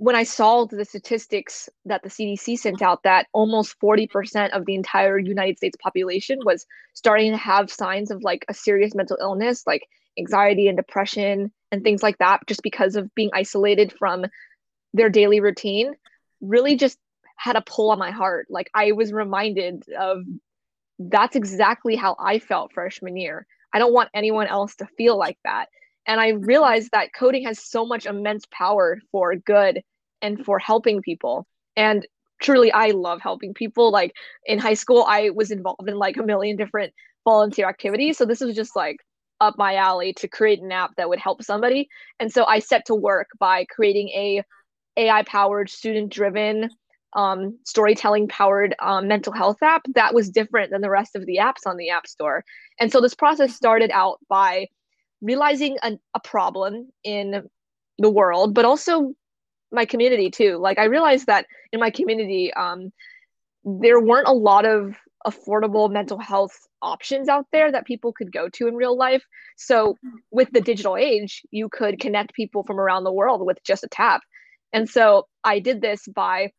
when 0.00 0.16
I 0.16 0.22
saw 0.22 0.64
the 0.64 0.86
statistics 0.86 1.68
that 1.84 2.02
the 2.02 2.08
CDC 2.08 2.58
sent 2.58 2.76
mm-hmm. 2.76 2.84
out, 2.86 3.02
that 3.02 3.26
almost 3.34 3.78
40% 3.80 4.48
of 4.56 4.64
the 4.64 4.74
entire 4.74 5.18
United 5.18 5.58
States 5.58 5.76
population 5.78 6.38
was 6.42 6.64
starting 6.94 7.32
to 7.32 7.36
have 7.36 7.70
signs 7.70 8.10
of 8.10 8.22
like 8.22 8.46
a 8.48 8.54
serious 8.54 8.94
mental 8.94 9.18
illness, 9.20 9.62
like 9.66 9.82
anxiety 10.18 10.68
and 10.68 10.76
depression 10.78 11.52
and 11.70 11.84
things 11.84 12.02
like 12.02 12.16
that, 12.16 12.40
just 12.46 12.62
because 12.62 12.96
of 12.96 13.14
being 13.14 13.28
isolated 13.34 13.92
from 13.92 14.24
their 14.94 15.10
daily 15.10 15.40
routine, 15.40 15.92
really 16.40 16.76
just 16.76 16.96
had 17.36 17.56
a 17.56 17.62
pull 17.66 17.90
on 17.90 17.98
my 17.98 18.10
heart. 18.10 18.46
Like 18.48 18.70
I 18.72 18.92
was 18.92 19.12
reminded 19.12 19.84
of 20.00 20.22
that's 20.98 21.36
exactly 21.36 21.94
how 21.94 22.16
I 22.18 22.38
felt 22.38 22.72
freshman 22.72 23.18
year. 23.18 23.46
I 23.70 23.78
don't 23.78 23.92
want 23.92 24.08
anyone 24.14 24.46
else 24.46 24.76
to 24.76 24.88
feel 24.96 25.18
like 25.18 25.36
that. 25.44 25.68
And 26.06 26.18
I 26.18 26.28
realized 26.28 26.88
that 26.92 27.12
coding 27.12 27.44
has 27.44 27.62
so 27.62 27.84
much 27.84 28.06
immense 28.06 28.46
power 28.50 28.98
for 29.12 29.36
good 29.36 29.82
and 30.22 30.44
for 30.44 30.58
helping 30.58 31.02
people. 31.02 31.46
And 31.76 32.06
truly, 32.40 32.72
I 32.72 32.88
love 32.90 33.20
helping 33.20 33.54
people. 33.54 33.90
Like 33.90 34.14
in 34.46 34.58
high 34.58 34.74
school, 34.74 35.04
I 35.08 35.30
was 35.30 35.50
involved 35.50 35.88
in 35.88 35.96
like 35.96 36.16
a 36.16 36.22
million 36.22 36.56
different 36.56 36.92
volunteer 37.24 37.68
activities. 37.68 38.18
So 38.18 38.24
this 38.24 38.40
was 38.40 38.56
just 38.56 38.74
like 38.74 38.96
up 39.40 39.56
my 39.56 39.76
alley 39.76 40.12
to 40.14 40.28
create 40.28 40.60
an 40.60 40.72
app 40.72 40.96
that 40.96 41.08
would 41.08 41.18
help 41.18 41.42
somebody. 41.42 41.88
And 42.18 42.32
so 42.32 42.44
I 42.44 42.58
set 42.58 42.86
to 42.86 42.94
work 42.94 43.28
by 43.38 43.64
creating 43.64 44.08
a 44.10 44.42
AI 44.96 45.22
powered, 45.22 45.70
student 45.70 46.12
driven, 46.12 46.68
um, 47.14 47.58
storytelling 47.64 48.28
powered 48.28 48.74
um, 48.80 49.08
mental 49.08 49.32
health 49.32 49.62
app 49.62 49.82
that 49.94 50.14
was 50.14 50.30
different 50.30 50.70
than 50.70 50.80
the 50.80 50.90
rest 50.90 51.16
of 51.16 51.26
the 51.26 51.38
apps 51.38 51.66
on 51.66 51.76
the 51.76 51.90
App 51.90 52.06
Store. 52.06 52.44
And 52.78 52.92
so 52.92 53.00
this 53.00 53.14
process 53.14 53.54
started 53.54 53.90
out 53.92 54.18
by 54.28 54.68
realizing 55.20 55.76
a, 55.82 55.98
a 56.14 56.20
problem 56.20 56.90
in 57.02 57.48
the 57.98 58.10
world, 58.10 58.54
but 58.54 58.64
also 58.64 59.12
my 59.72 59.84
community 59.84 60.30
too. 60.30 60.58
Like 60.58 60.78
I 60.78 60.84
realized 60.84 61.26
that 61.26 61.46
in 61.72 61.80
my 61.80 61.90
community, 61.90 62.52
um, 62.54 62.92
there 63.64 64.00
weren't 64.00 64.28
a 64.28 64.32
lot 64.32 64.64
of 64.64 64.96
affordable 65.26 65.90
mental 65.90 66.18
health 66.18 66.66
options 66.82 67.28
out 67.28 67.46
there 67.52 67.70
that 67.70 67.86
people 67.86 68.12
could 68.12 68.32
go 68.32 68.48
to 68.48 68.66
in 68.66 68.74
real 68.74 68.96
life. 68.96 69.22
So 69.56 69.96
with 70.30 70.50
the 70.52 70.60
digital 70.60 70.96
age, 70.96 71.42
you 71.50 71.68
could 71.68 72.00
connect 72.00 72.32
people 72.34 72.64
from 72.64 72.80
around 72.80 73.04
the 73.04 73.12
world 73.12 73.44
with 73.44 73.62
just 73.62 73.84
a 73.84 73.88
tap. 73.88 74.22
And 74.72 74.88
so 74.88 75.26
I 75.44 75.58
did 75.58 75.82
this 75.82 76.06
by, 76.14 76.52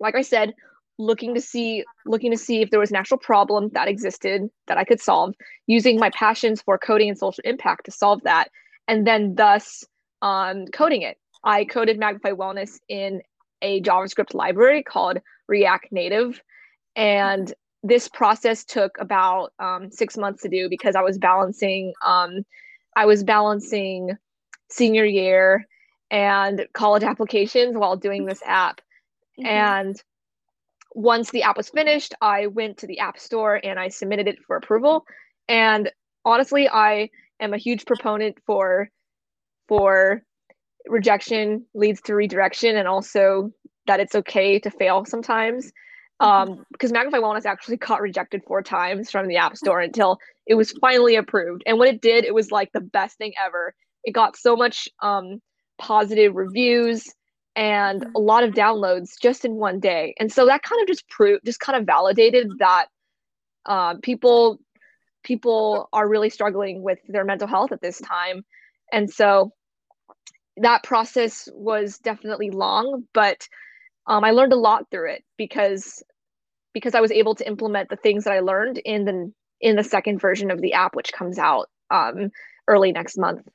like 0.00 0.14
I 0.14 0.22
said, 0.22 0.54
looking 0.98 1.34
to 1.34 1.40
see 1.40 1.84
looking 2.06 2.30
to 2.30 2.36
see 2.38 2.62
if 2.62 2.70
there 2.70 2.80
was 2.80 2.90
an 2.90 2.96
actual 2.96 3.18
problem 3.18 3.70
that 3.72 3.88
existed 3.88 4.42
that 4.68 4.78
I 4.78 4.84
could 4.84 5.00
solve, 5.00 5.34
using 5.66 5.98
my 5.98 6.10
passions 6.10 6.62
for 6.62 6.78
coding 6.78 7.08
and 7.08 7.18
social 7.18 7.42
impact 7.44 7.86
to 7.86 7.90
solve 7.90 8.22
that, 8.22 8.48
and 8.88 9.06
then 9.06 9.34
thus 9.34 9.84
um, 10.22 10.66
coding 10.66 11.02
it. 11.02 11.18
I 11.44 11.64
coded 11.64 11.98
Magnify 11.98 12.32
Wellness 12.32 12.78
in 12.88 13.22
a 13.62 13.80
JavaScript 13.82 14.34
library 14.34 14.82
called 14.82 15.18
React 15.48 15.92
Native. 15.92 16.42
And 16.96 17.52
this 17.82 18.08
process 18.08 18.64
took 18.64 18.96
about 18.98 19.52
um, 19.58 19.90
six 19.90 20.16
months 20.16 20.42
to 20.42 20.48
do 20.48 20.68
because 20.68 20.94
I 20.94 21.02
was 21.02 21.18
balancing 21.18 21.92
um, 22.04 22.44
I 22.94 23.06
was 23.06 23.24
balancing 23.24 24.10
senior 24.68 25.04
year 25.04 25.66
and 26.10 26.66
college 26.74 27.02
applications 27.02 27.76
while 27.76 27.96
doing 27.96 28.26
this 28.26 28.42
app. 28.44 28.80
Mm-hmm. 29.40 29.46
And 29.46 30.02
once 30.94 31.30
the 31.30 31.42
app 31.42 31.56
was 31.56 31.70
finished, 31.70 32.14
I 32.20 32.48
went 32.48 32.78
to 32.78 32.86
the 32.86 32.98
App 32.98 33.18
Store 33.18 33.58
and 33.64 33.78
I 33.80 33.88
submitted 33.88 34.28
it 34.28 34.38
for 34.46 34.56
approval. 34.56 35.06
And 35.48 35.90
honestly, 36.24 36.68
I 36.68 37.08
am 37.40 37.54
a 37.54 37.58
huge 37.58 37.86
proponent 37.86 38.36
for 38.46 38.90
for 39.68 40.22
rejection 40.88 41.64
leads 41.74 42.00
to 42.02 42.14
redirection 42.14 42.76
and 42.76 42.88
also 42.88 43.52
that 43.86 44.00
it's 44.00 44.14
okay 44.14 44.58
to 44.60 44.70
fail 44.70 45.04
sometimes. 45.04 45.72
Mm-hmm. 46.20 46.52
Um, 46.52 46.66
because 46.72 46.92
Magnify 46.92 47.18
Wellness 47.18 47.46
actually 47.46 47.76
got 47.78 48.00
rejected 48.00 48.42
four 48.46 48.62
times 48.62 49.10
from 49.10 49.26
the 49.26 49.36
App 49.36 49.56
Store 49.56 49.80
until 49.80 50.18
it 50.46 50.54
was 50.54 50.72
finally 50.80 51.16
approved. 51.16 51.62
And 51.66 51.78
when 51.78 51.88
it 51.88 52.00
did, 52.00 52.24
it 52.24 52.34
was 52.34 52.50
like 52.50 52.70
the 52.72 52.80
best 52.80 53.18
thing 53.18 53.32
ever. 53.44 53.74
It 54.04 54.12
got 54.12 54.36
so 54.36 54.56
much 54.56 54.88
um 55.00 55.40
positive 55.78 56.34
reviews 56.34 57.12
and 57.54 58.06
a 58.14 58.20
lot 58.20 58.44
of 58.44 58.54
downloads 58.54 59.10
just 59.20 59.44
in 59.44 59.54
one 59.54 59.80
day. 59.80 60.14
And 60.18 60.32
so 60.32 60.46
that 60.46 60.62
kind 60.62 60.80
of 60.80 60.88
just 60.88 61.08
proved, 61.08 61.44
just 61.44 61.60
kind 61.60 61.78
of 61.78 61.84
validated 61.84 62.48
that 62.58 62.86
uh, 63.66 63.96
people 64.02 64.58
people 65.22 65.88
are 65.92 66.08
really 66.08 66.30
struggling 66.30 66.82
with 66.82 66.98
their 67.08 67.24
mental 67.24 67.46
health 67.46 67.72
at 67.72 67.80
this 67.80 68.00
time. 68.00 68.44
And 68.92 69.10
so 69.10 69.52
that 70.58 70.82
process 70.82 71.48
was 71.52 71.98
definitely 71.98 72.50
long, 72.50 73.04
but 73.12 73.48
um, 74.06 74.24
I 74.24 74.32
learned 74.32 74.52
a 74.52 74.56
lot 74.56 74.90
through 74.90 75.12
it 75.12 75.24
because 75.36 76.02
because 76.72 76.94
I 76.94 77.00
was 77.00 77.10
able 77.10 77.34
to 77.34 77.46
implement 77.46 77.90
the 77.90 77.96
things 77.96 78.24
that 78.24 78.32
I 78.32 78.40
learned 78.40 78.78
in 78.78 79.04
the 79.04 79.32
in 79.60 79.76
the 79.76 79.84
second 79.84 80.20
version 80.20 80.50
of 80.50 80.60
the 80.60 80.72
app, 80.72 80.94
which 80.94 81.12
comes 81.12 81.38
out 81.38 81.68
um, 81.90 82.30
early 82.66 82.92
next 82.92 83.16
month. 83.16 83.46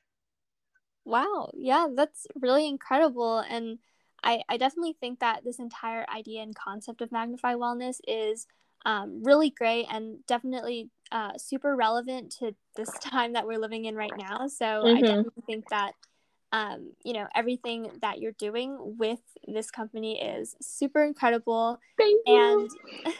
Wow. 1.04 1.50
Yeah, 1.54 1.88
that's 1.94 2.26
really 2.34 2.66
incredible. 2.68 3.38
And 3.38 3.78
I, 4.22 4.42
I 4.48 4.56
definitely 4.56 4.96
think 5.00 5.20
that 5.20 5.44
this 5.44 5.58
entire 5.58 6.04
idea 6.14 6.42
and 6.42 6.54
concept 6.54 7.00
of 7.02 7.12
Magnify 7.12 7.54
Wellness 7.54 7.98
is 8.06 8.46
um, 8.84 9.22
really 9.22 9.50
great 9.50 9.86
and 9.90 10.24
definitely 10.26 10.90
uh, 11.12 11.36
super 11.36 11.74
relevant 11.74 12.32
to 12.40 12.54
this 12.76 12.90
time 13.00 13.34
that 13.34 13.46
we're 13.46 13.58
living 13.58 13.84
in 13.84 13.96
right 13.96 14.12
now. 14.18 14.48
So 14.48 14.64
mm-hmm. 14.64 14.96
I 14.96 15.00
definitely 15.00 15.42
think 15.46 15.68
that 15.70 15.92
um, 16.52 16.92
you 17.04 17.12
know 17.12 17.26
everything 17.34 17.90
that 18.00 18.20
you're 18.20 18.32
doing 18.32 18.96
with 18.98 19.20
this 19.46 19.70
company 19.70 20.20
is 20.20 20.56
super 20.60 21.04
incredible. 21.04 21.78
Thank 21.98 22.22
you. 22.26 22.68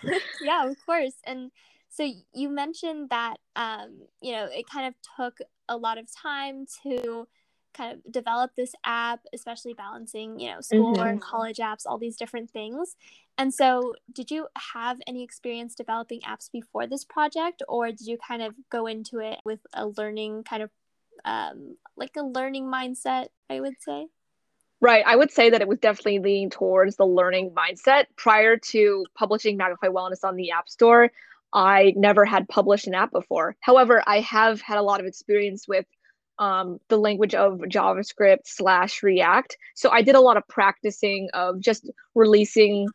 and 0.05 0.21
yeah, 0.43 0.69
of 0.69 0.77
course. 0.85 1.15
And 1.25 1.51
so 1.91 2.11
you 2.35 2.49
mentioned 2.49 3.11
that 3.11 3.37
um, 3.57 4.01
you 4.21 4.33
know 4.33 4.49
it 4.51 4.69
kind 4.69 4.87
of 4.87 4.95
took 5.17 5.39
a 5.69 5.77
lot 5.77 5.99
of 5.99 6.09
time 6.13 6.65
to 6.83 7.27
kind 7.75 7.93
of 7.93 8.13
develop 8.13 8.53
this 8.57 8.73
app, 8.85 9.21
especially 9.33 9.75
balancing, 9.75 10.41
you 10.41 10.51
know, 10.51 10.61
school 10.61 10.97
mm-hmm. 10.97 11.19
college 11.19 11.59
apps, 11.59 11.83
all 11.87 11.99
these 11.99 12.17
different 12.17 12.51
things. 12.51 12.97
And 13.37 13.55
so, 13.55 13.95
did 14.13 14.31
you 14.31 14.49
have 14.75 14.99
any 15.07 15.23
experience 15.23 15.75
developing 15.75 16.21
apps 16.23 16.51
before 16.51 16.87
this 16.87 17.05
project, 17.05 17.63
or 17.69 17.89
did 17.89 18.07
you 18.07 18.19
kind 18.19 18.43
of 18.43 18.55
go 18.71 18.87
into 18.87 19.21
it 19.21 19.39
with 19.45 19.61
a 19.75 19.87
learning 19.87 20.43
kind 20.43 20.63
of 20.63 20.71
um, 21.25 21.77
like 21.99 22.17
a 22.17 22.23
learning 22.23 22.67
mindset, 22.67 23.29
I 23.51 23.61
would 23.61 23.81
say? 23.81 24.07
Right. 24.81 25.05
I 25.05 25.17
would 25.17 25.33
say 25.33 25.51
that 25.51 25.61
it 25.61 25.69
was 25.69 25.79
definitely 25.79 26.21
leaning 26.21 26.51
towards 26.51 26.97
the 26.97 27.07
learning 27.07 27.51
mindset. 27.51 28.07
Prior 28.17 28.57
to 28.57 29.05
publishing 29.17 29.57
Magnify 29.57 29.89
Wellness 29.89 30.23
on 30.23 30.37
the 30.37 30.53
App 30.53 30.69
Store, 30.69 31.11
I 31.53 31.95
never 31.97 32.25
had 32.25 32.49
published 32.49 32.87
an 32.87 32.95
app 32.95 33.11
before. 33.11 33.57
However, 33.61 34.03
I 34.07 34.21
have 34.21 34.61
had 34.61 34.79
a 34.79 34.83
lot 34.83 35.01
of 35.01 35.07
experience 35.07 35.67
with 35.67 35.87
um, 36.39 36.79
the 36.89 36.99
language 36.99 37.35
of 37.35 37.59
JavaScript 37.59 38.43
slash 38.45 39.03
React. 39.03 39.57
So 39.75 39.91
I 39.91 40.03
did 40.03 40.15
a 40.15 40.21
lot 40.21 40.37
of 40.37 40.47
practicing 40.47 41.29
of 41.35 41.59
just 41.59 41.91
releasing 42.15 42.87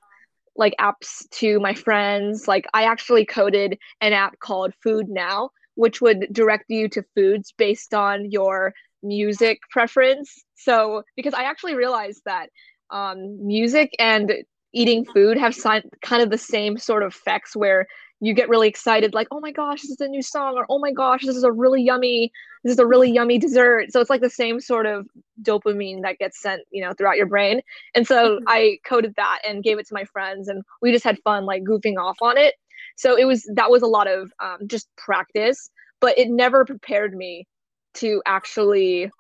like 0.55 0.75
apps 0.79 1.29
to 1.31 1.59
my 1.59 1.73
friends. 1.73 2.47
Like 2.47 2.65
I 2.73 2.83
actually 2.83 3.25
coded 3.25 3.77
an 3.99 4.13
app 4.13 4.39
called 4.39 4.73
Food 4.81 5.09
Now, 5.09 5.49
which 5.75 5.99
would 5.99 6.27
direct 6.31 6.65
you 6.69 6.87
to 6.89 7.03
foods 7.15 7.53
based 7.57 7.93
on 7.93 8.31
your 8.31 8.73
music 9.03 9.59
preference. 9.69 10.43
So 10.55 11.03
because 11.15 11.33
I 11.33 11.43
actually 11.43 11.75
realized 11.75 12.21
that 12.25 12.49
um, 12.89 13.45
music 13.45 13.93
and 13.99 14.33
eating 14.73 15.05
food 15.05 15.37
have 15.37 15.53
si- 15.53 15.89
kind 16.01 16.23
of 16.23 16.29
the 16.29 16.37
same 16.37 16.77
sort 16.77 17.03
of 17.03 17.13
effects 17.13 17.55
where 17.55 17.87
you 18.19 18.33
get 18.33 18.47
really 18.47 18.69
excited 18.69 19.13
like 19.13 19.27
oh 19.31 19.39
my 19.41 19.51
gosh 19.51 19.81
this 19.81 19.91
is 19.91 19.99
a 19.99 20.07
new 20.07 20.21
song 20.21 20.55
or 20.55 20.65
oh 20.69 20.79
my 20.79 20.91
gosh 20.91 21.25
this 21.25 21.35
is 21.35 21.43
a 21.43 21.51
really 21.51 21.81
yummy 21.81 22.31
this 22.63 22.71
is 22.71 22.79
a 22.79 22.85
really 22.85 23.11
yummy 23.11 23.37
dessert 23.37 23.91
so 23.91 23.99
it's 23.99 24.09
like 24.09 24.21
the 24.21 24.29
same 24.29 24.61
sort 24.61 24.85
of 24.85 25.05
dopamine 25.41 26.01
that 26.01 26.17
gets 26.19 26.41
sent 26.41 26.61
you 26.71 26.81
know 26.81 26.93
throughout 26.93 27.17
your 27.17 27.25
brain 27.25 27.61
and 27.95 28.07
so 28.07 28.35
mm-hmm. 28.35 28.43
i 28.47 28.77
coded 28.85 29.13
that 29.17 29.39
and 29.45 29.63
gave 29.63 29.77
it 29.77 29.85
to 29.85 29.93
my 29.93 30.05
friends 30.05 30.47
and 30.47 30.63
we 30.81 30.91
just 30.91 31.03
had 31.03 31.19
fun 31.23 31.45
like 31.45 31.63
goofing 31.63 31.97
off 31.97 32.17
on 32.21 32.37
it 32.37 32.55
so 32.95 33.17
it 33.17 33.25
was 33.25 33.43
that 33.55 33.69
was 33.69 33.81
a 33.81 33.87
lot 33.87 34.07
of 34.07 34.31
um, 34.39 34.59
just 34.67 34.87
practice 34.95 35.69
but 35.99 36.17
it 36.17 36.29
never 36.29 36.63
prepared 36.63 37.13
me 37.13 37.45
to 37.93 38.21
actually 38.25 39.11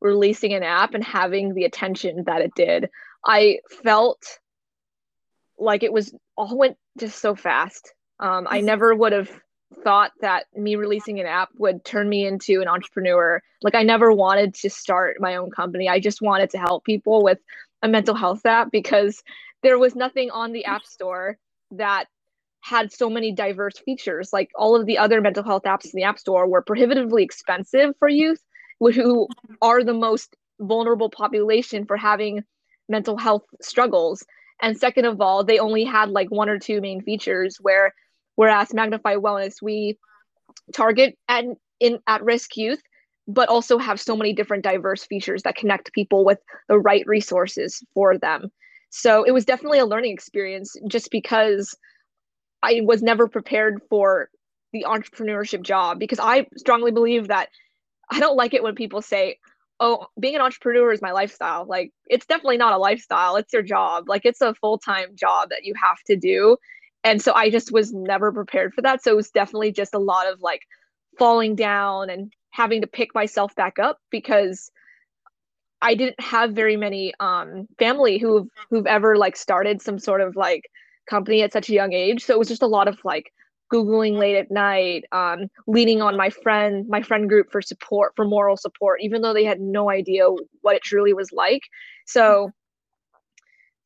releasing 0.00 0.54
an 0.54 0.62
app 0.62 0.94
and 0.94 1.04
having 1.04 1.54
the 1.54 1.64
attention 1.64 2.24
that 2.24 2.40
it 2.40 2.52
did 2.54 2.88
i 3.24 3.58
felt 3.82 4.38
like 5.58 5.82
it 5.82 5.92
was 5.92 6.14
all 6.36 6.56
went 6.56 6.76
just 6.98 7.20
so 7.20 7.34
fast 7.34 7.92
um, 8.20 8.46
I 8.48 8.60
never 8.60 8.94
would 8.94 9.12
have 9.12 9.30
thought 9.82 10.12
that 10.20 10.44
me 10.54 10.76
releasing 10.76 11.20
an 11.20 11.26
app 11.26 11.48
would 11.58 11.84
turn 11.84 12.08
me 12.08 12.26
into 12.26 12.60
an 12.60 12.68
entrepreneur. 12.68 13.42
Like 13.62 13.74
I 13.74 13.82
never 13.82 14.12
wanted 14.12 14.54
to 14.56 14.70
start 14.70 15.16
my 15.20 15.36
own 15.36 15.50
company. 15.50 15.88
I 15.88 16.00
just 16.00 16.20
wanted 16.20 16.50
to 16.50 16.58
help 16.58 16.84
people 16.84 17.24
with 17.24 17.38
a 17.82 17.88
mental 17.88 18.14
health 18.14 18.44
app 18.44 18.70
because 18.70 19.22
there 19.62 19.78
was 19.78 19.94
nothing 19.94 20.30
on 20.30 20.52
the 20.52 20.66
app 20.66 20.84
store 20.84 21.38
that 21.72 22.06
had 22.60 22.92
so 22.92 23.10
many 23.10 23.32
diverse 23.32 23.78
features. 23.78 24.32
Like 24.32 24.50
all 24.54 24.76
of 24.76 24.86
the 24.86 24.98
other 24.98 25.20
mental 25.20 25.44
health 25.44 25.62
apps 25.64 25.86
in 25.86 25.92
the 25.94 26.04
app 26.04 26.18
store 26.18 26.46
were 26.46 26.62
prohibitively 26.62 27.22
expensive 27.22 27.94
for 27.98 28.08
youth 28.08 28.42
who 28.80 29.28
are 29.60 29.84
the 29.84 29.94
most 29.94 30.36
vulnerable 30.60 31.10
population 31.10 31.84
for 31.84 31.96
having 31.96 32.42
mental 32.88 33.16
health 33.16 33.44
struggles. 33.60 34.24
And 34.62 34.76
second 34.76 35.04
of 35.04 35.20
all, 35.20 35.44
they 35.44 35.58
only 35.58 35.84
had 35.84 36.10
like 36.10 36.30
one 36.30 36.48
or 36.48 36.58
two 36.58 36.80
main 36.80 37.02
features 37.02 37.56
where 37.60 37.92
Whereas 38.40 38.72
Magnify 38.72 39.16
Wellness, 39.16 39.60
we 39.60 39.98
target 40.72 41.18
at 41.28 41.44
in 41.78 41.98
at 42.06 42.24
risk 42.24 42.56
youth, 42.56 42.80
but 43.28 43.50
also 43.50 43.76
have 43.76 44.00
so 44.00 44.16
many 44.16 44.32
different 44.32 44.64
diverse 44.64 45.04
features 45.04 45.42
that 45.42 45.56
connect 45.56 45.92
people 45.92 46.24
with 46.24 46.38
the 46.66 46.78
right 46.78 47.06
resources 47.06 47.82
for 47.92 48.16
them. 48.16 48.50
So 48.88 49.24
it 49.24 49.32
was 49.32 49.44
definitely 49.44 49.78
a 49.78 49.84
learning 49.84 50.14
experience 50.14 50.74
just 50.88 51.10
because 51.10 51.76
I 52.62 52.82
was 52.84 53.02
never 53.02 53.28
prepared 53.28 53.80
for 53.88 54.28
the 54.72 54.86
entrepreneurship 54.88 55.62
job 55.62 55.98
because 55.98 56.20
I 56.20 56.46
strongly 56.56 56.92
believe 56.92 57.28
that 57.28 57.48
I 58.10 58.20
don't 58.20 58.36
like 58.36 58.54
it 58.54 58.62
when 58.62 58.74
people 58.74 59.02
say, 59.02 59.38
oh, 59.80 60.06
being 60.18 60.34
an 60.34 60.42
entrepreneur 60.42 60.92
is 60.92 61.00
my 61.00 61.12
lifestyle. 61.12 61.64
Like, 61.64 61.92
it's 62.06 62.26
definitely 62.26 62.58
not 62.58 62.74
a 62.74 62.78
lifestyle, 62.78 63.36
it's 63.36 63.52
your 63.52 63.62
job. 63.62 64.08
Like, 64.08 64.22
it's 64.24 64.40
a 64.40 64.54
full 64.54 64.78
time 64.78 65.16
job 65.16 65.50
that 65.50 65.64
you 65.64 65.74
have 65.80 65.98
to 66.06 66.16
do 66.16 66.56
and 67.04 67.22
so 67.22 67.32
i 67.34 67.50
just 67.50 67.72
was 67.72 67.92
never 67.92 68.32
prepared 68.32 68.74
for 68.74 68.82
that 68.82 69.02
so 69.02 69.12
it 69.12 69.16
was 69.16 69.30
definitely 69.30 69.72
just 69.72 69.94
a 69.94 69.98
lot 69.98 70.26
of 70.26 70.40
like 70.40 70.62
falling 71.18 71.54
down 71.54 72.10
and 72.10 72.32
having 72.50 72.80
to 72.80 72.86
pick 72.86 73.14
myself 73.14 73.54
back 73.54 73.78
up 73.78 73.98
because 74.10 74.70
i 75.82 75.94
didn't 75.94 76.20
have 76.20 76.52
very 76.52 76.76
many 76.76 77.12
um 77.20 77.66
family 77.78 78.18
who've 78.18 78.48
who've 78.70 78.86
ever 78.86 79.16
like 79.16 79.36
started 79.36 79.80
some 79.80 79.98
sort 79.98 80.20
of 80.20 80.36
like 80.36 80.64
company 81.10 81.42
at 81.42 81.52
such 81.52 81.68
a 81.68 81.74
young 81.74 81.92
age 81.92 82.24
so 82.24 82.32
it 82.32 82.38
was 82.38 82.48
just 82.48 82.62
a 82.62 82.66
lot 82.66 82.88
of 82.88 82.98
like 83.04 83.32
googling 83.72 84.18
late 84.18 84.36
at 84.36 84.50
night 84.50 85.04
um 85.12 85.46
leaning 85.66 86.00
on 86.00 86.16
my 86.16 86.30
friend 86.30 86.86
my 86.88 87.02
friend 87.02 87.28
group 87.28 87.50
for 87.52 87.60
support 87.60 88.12
for 88.16 88.24
moral 88.24 88.56
support 88.56 89.00
even 89.02 89.20
though 89.22 89.34
they 89.34 89.44
had 89.44 89.60
no 89.60 89.90
idea 89.90 90.24
what 90.62 90.76
it 90.76 90.82
truly 90.82 91.12
was 91.12 91.30
like 91.32 91.62
so 92.06 92.50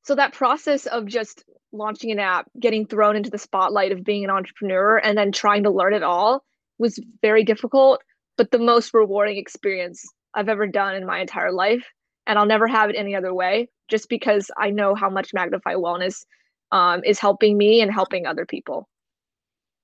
so 0.05 0.15
that 0.15 0.35
process 0.35 0.87
of 0.87 1.07
just 1.07 1.45
launching 1.73 2.11
an 2.11 2.19
app, 2.19 2.47
getting 2.61 2.87
thrown 2.87 3.17
into 3.17 3.31
the 3.31 3.39
spotlight 3.39 3.91
of 3.91 4.05
being 4.05 4.23
an 4.23 4.31
entrepreneur, 4.31 4.99
and 4.99 5.19
then 5.19 5.33
trying 5.33 5.65
to 5.65 5.71
learn 5.71 5.95
it 5.95 6.03
all 6.03 6.45
was 6.79 6.99
very 7.23 7.43
difficult, 7.43 8.03
but 8.37 8.51
the 8.51 8.59
most 8.59 8.93
rewarding 8.95 9.37
experience 9.37 10.05
I've 10.35 10.49
ever 10.49 10.67
done 10.67 10.95
in 10.95 11.07
my 11.07 11.21
entire 11.21 11.53
life. 11.53 11.85
And 12.27 12.39
I'll 12.39 12.47
never 12.47 12.67
have 12.67 12.91
it 12.91 12.97
any 12.97 13.15
other 13.15 13.35
way, 13.35 13.69
just 13.89 14.09
because 14.09 14.51
I 14.59 14.71
know 14.71 14.95
how 14.95 15.11
much 15.11 15.35
Magnify 15.35 15.75
Wellness 15.75 16.25
um, 16.73 17.03
is 17.05 17.19
helping 17.19 17.57
me 17.57 17.81
and 17.81 17.93
helping 17.93 18.27
other 18.27 18.47
people. 18.47 18.89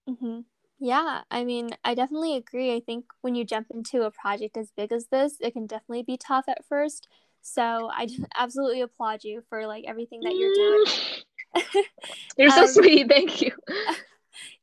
Mm-hmm. 0.08 0.40
Yeah, 0.82 1.22
I 1.30 1.44
mean, 1.44 1.70
I 1.84 1.94
definitely 1.94 2.36
agree. 2.36 2.74
I 2.74 2.80
think 2.80 3.04
when 3.20 3.34
you 3.34 3.44
jump 3.44 3.66
into 3.70 4.02
a 4.02 4.10
project 4.10 4.56
as 4.56 4.70
big 4.74 4.92
as 4.92 5.06
this, 5.08 5.36
it 5.40 5.52
can 5.52 5.66
definitely 5.66 6.02
be 6.02 6.16
tough 6.16 6.46
at 6.48 6.64
first. 6.64 7.06
So 7.42 7.90
I 7.92 8.08
absolutely 8.38 8.80
applaud 8.80 9.24
you 9.24 9.42
for 9.48 9.66
like 9.66 9.84
everything 9.86 10.20
that 10.20 10.34
you're 10.34 10.54
doing. 10.54 10.84
You're 12.38 12.50
so 12.50 12.62
um, 12.62 12.68
sweet. 12.68 13.08
Thank 13.08 13.42
you. 13.42 13.50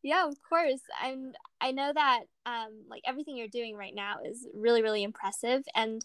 yeah, 0.02 0.26
of 0.26 0.36
course. 0.48 0.80
And 1.04 1.36
I 1.60 1.72
know 1.72 1.92
that 1.94 2.22
um, 2.46 2.84
like 2.90 3.02
everything 3.06 3.36
you're 3.36 3.50
doing 3.50 3.76
right 3.76 3.94
now 3.94 4.20
is 4.26 4.48
really, 4.56 4.82
really 4.82 5.04
impressive. 5.04 5.64
And 5.76 6.02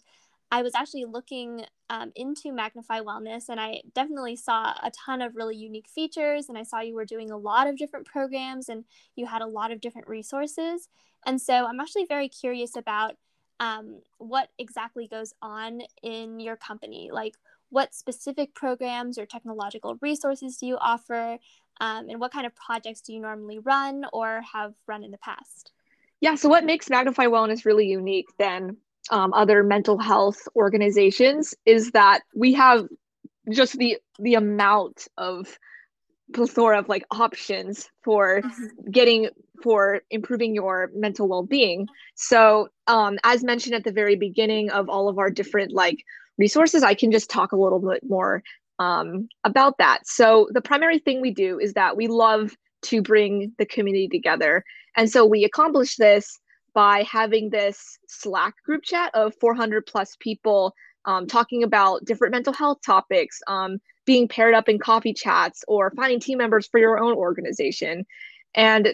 I 0.53 0.61
was 0.61 0.75
actually 0.75 1.05
looking 1.05 1.65
um, 1.89 2.11
into 2.15 2.51
Magnify 2.51 2.99
Wellness 2.99 3.49
and 3.49 3.59
I 3.59 3.81
definitely 3.95 4.35
saw 4.35 4.75
a 4.83 4.91
ton 4.91 5.19
of 5.23 5.35
really 5.35 5.55
unique 5.55 5.89
features. 5.89 6.47
And 6.47 6.59
I 6.59 6.61
saw 6.61 6.79
you 6.79 6.93
were 6.93 7.05
doing 7.05 7.31
a 7.31 7.37
lot 7.37 7.65
of 7.65 7.75
different 7.75 8.05
programs 8.05 8.69
and 8.69 8.85
you 9.15 9.25
had 9.25 9.41
a 9.41 9.47
lot 9.47 9.71
of 9.71 9.81
different 9.81 10.07
resources. 10.07 10.89
And 11.25 11.41
so 11.41 11.65
I'm 11.65 11.79
actually 11.79 12.05
very 12.05 12.29
curious 12.29 12.75
about 12.75 13.15
um, 13.59 14.01
what 14.19 14.49
exactly 14.59 15.07
goes 15.07 15.33
on 15.41 15.81
in 16.03 16.39
your 16.39 16.55
company. 16.55 17.09
Like, 17.11 17.33
what 17.69 17.95
specific 17.95 18.53
programs 18.53 19.17
or 19.17 19.25
technological 19.25 19.97
resources 20.03 20.57
do 20.57 20.67
you 20.67 20.77
offer? 20.77 21.39
Um, 21.81 22.09
and 22.09 22.19
what 22.19 22.31
kind 22.31 22.45
of 22.45 22.53
projects 22.53 23.01
do 23.01 23.11
you 23.11 23.19
normally 23.19 23.57
run 23.57 24.05
or 24.13 24.43
have 24.53 24.75
run 24.85 25.03
in 25.03 25.09
the 25.09 25.17
past? 25.17 25.71
Yeah, 26.21 26.35
so 26.35 26.47
what 26.47 26.63
makes 26.63 26.91
Magnify 26.91 27.25
Wellness 27.25 27.65
really 27.65 27.87
unique 27.87 28.29
than 28.37 28.77
um, 29.09 29.33
other 29.33 29.63
mental 29.63 29.97
health 29.97 30.47
organizations 30.55 31.53
is 31.65 31.91
that 31.91 32.21
we 32.35 32.53
have 32.53 32.87
just 33.51 33.77
the 33.77 33.97
the 34.19 34.35
amount 34.35 35.07
of 35.17 35.57
plethora 36.33 36.79
of 36.79 36.87
like 36.89 37.03
options 37.11 37.89
for 38.03 38.41
mm-hmm. 38.41 38.91
getting 38.91 39.29
for 39.61 40.01
improving 40.09 40.55
your 40.55 40.89
mental 40.95 41.27
well-being. 41.27 41.87
So 42.15 42.69
um, 42.87 43.19
as 43.23 43.43
mentioned 43.43 43.75
at 43.75 43.83
the 43.83 43.91
very 43.91 44.15
beginning 44.15 44.71
of 44.71 44.89
all 44.89 45.09
of 45.09 45.19
our 45.19 45.29
different 45.29 45.71
like 45.71 46.03
resources 46.39 46.81
i 46.81 46.95
can 46.95 47.11
just 47.11 47.29
talk 47.29 47.51
a 47.51 47.55
little 47.55 47.79
bit 47.79 48.01
more 48.09 48.41
um, 48.79 49.27
about 49.43 49.77
that. 49.77 50.05
So 50.05 50.47
the 50.51 50.61
primary 50.61 50.99
thing 50.99 51.21
we 51.21 51.31
do 51.31 51.59
is 51.59 51.73
that 51.73 51.95
we 51.97 52.07
love 52.07 52.55
to 52.83 53.01
bring 53.01 53.53
the 53.57 53.65
community 53.65 54.07
together. 54.07 54.63
And 54.95 55.09
so 55.09 55.25
we 55.25 55.43
accomplish 55.43 55.95
this 55.95 56.39
by 56.73 57.03
having 57.03 57.49
this 57.49 57.97
slack 58.07 58.55
group 58.65 58.83
chat 58.83 59.11
of 59.13 59.33
400 59.39 59.85
plus 59.85 60.15
people 60.19 60.73
um, 61.05 61.27
talking 61.27 61.63
about 61.63 62.05
different 62.05 62.31
mental 62.31 62.53
health 62.53 62.79
topics 62.85 63.41
um, 63.47 63.79
being 64.05 64.27
paired 64.27 64.53
up 64.53 64.69
in 64.69 64.79
coffee 64.79 65.13
chats 65.13 65.63
or 65.67 65.91
finding 65.95 66.19
team 66.19 66.37
members 66.37 66.67
for 66.67 66.79
your 66.79 66.99
own 66.99 67.13
organization. 67.13 68.05
And 68.55 68.93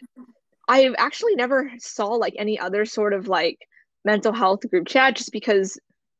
I've 0.67 0.95
actually 0.97 1.35
never 1.35 1.71
saw 1.79 2.07
like 2.07 2.35
any 2.37 2.59
other 2.59 2.85
sort 2.85 3.13
of 3.13 3.27
like 3.27 3.67
mental 4.05 4.33
health 4.33 4.61
group 4.69 4.87
chat 4.87 5.15
just 5.15 5.31
because 5.31 5.79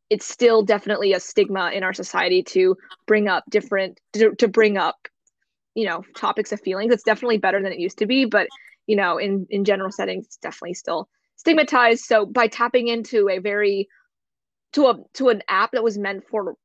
it's 0.10 0.28
still 0.28 0.64
definitely 0.64 1.14
a 1.14 1.20
stigma 1.20 1.72
in 1.72 1.84
our 1.84 1.94
society 1.94 2.42
to 2.42 2.76
bring 3.06 3.28
up 3.28 3.44
different 3.50 4.00
to, 4.14 4.34
to 4.36 4.48
bring 4.48 4.78
up 4.78 5.08
you 5.76 5.86
know 5.86 6.04
topics 6.16 6.52
of 6.52 6.62
feelings. 6.62 6.92
It's 6.92 7.04
definitely 7.04 7.38
better 7.38 7.62
than 7.62 7.72
it 7.72 7.80
used 7.80 8.00
to 8.00 8.08
be 8.08 8.26
but 8.26 8.48
you 8.88 8.96
know 8.96 9.18
in 9.18 9.46
in 9.50 9.66
general 9.66 9.92
settings 9.92 10.26
it's 10.26 10.38
definitely 10.38 10.74
still 10.74 11.08
stigmatized 11.40 12.04
so 12.04 12.26
by 12.26 12.48
tapping 12.48 12.88
into 12.88 13.30
a 13.30 13.40
very 13.40 13.88
to 14.74 14.88
a 14.88 14.96
to 15.14 15.30
an 15.30 15.42
app 15.48 15.72
that 15.72 15.84
was 15.84 15.98
meant 15.98 16.24
for 16.30 16.56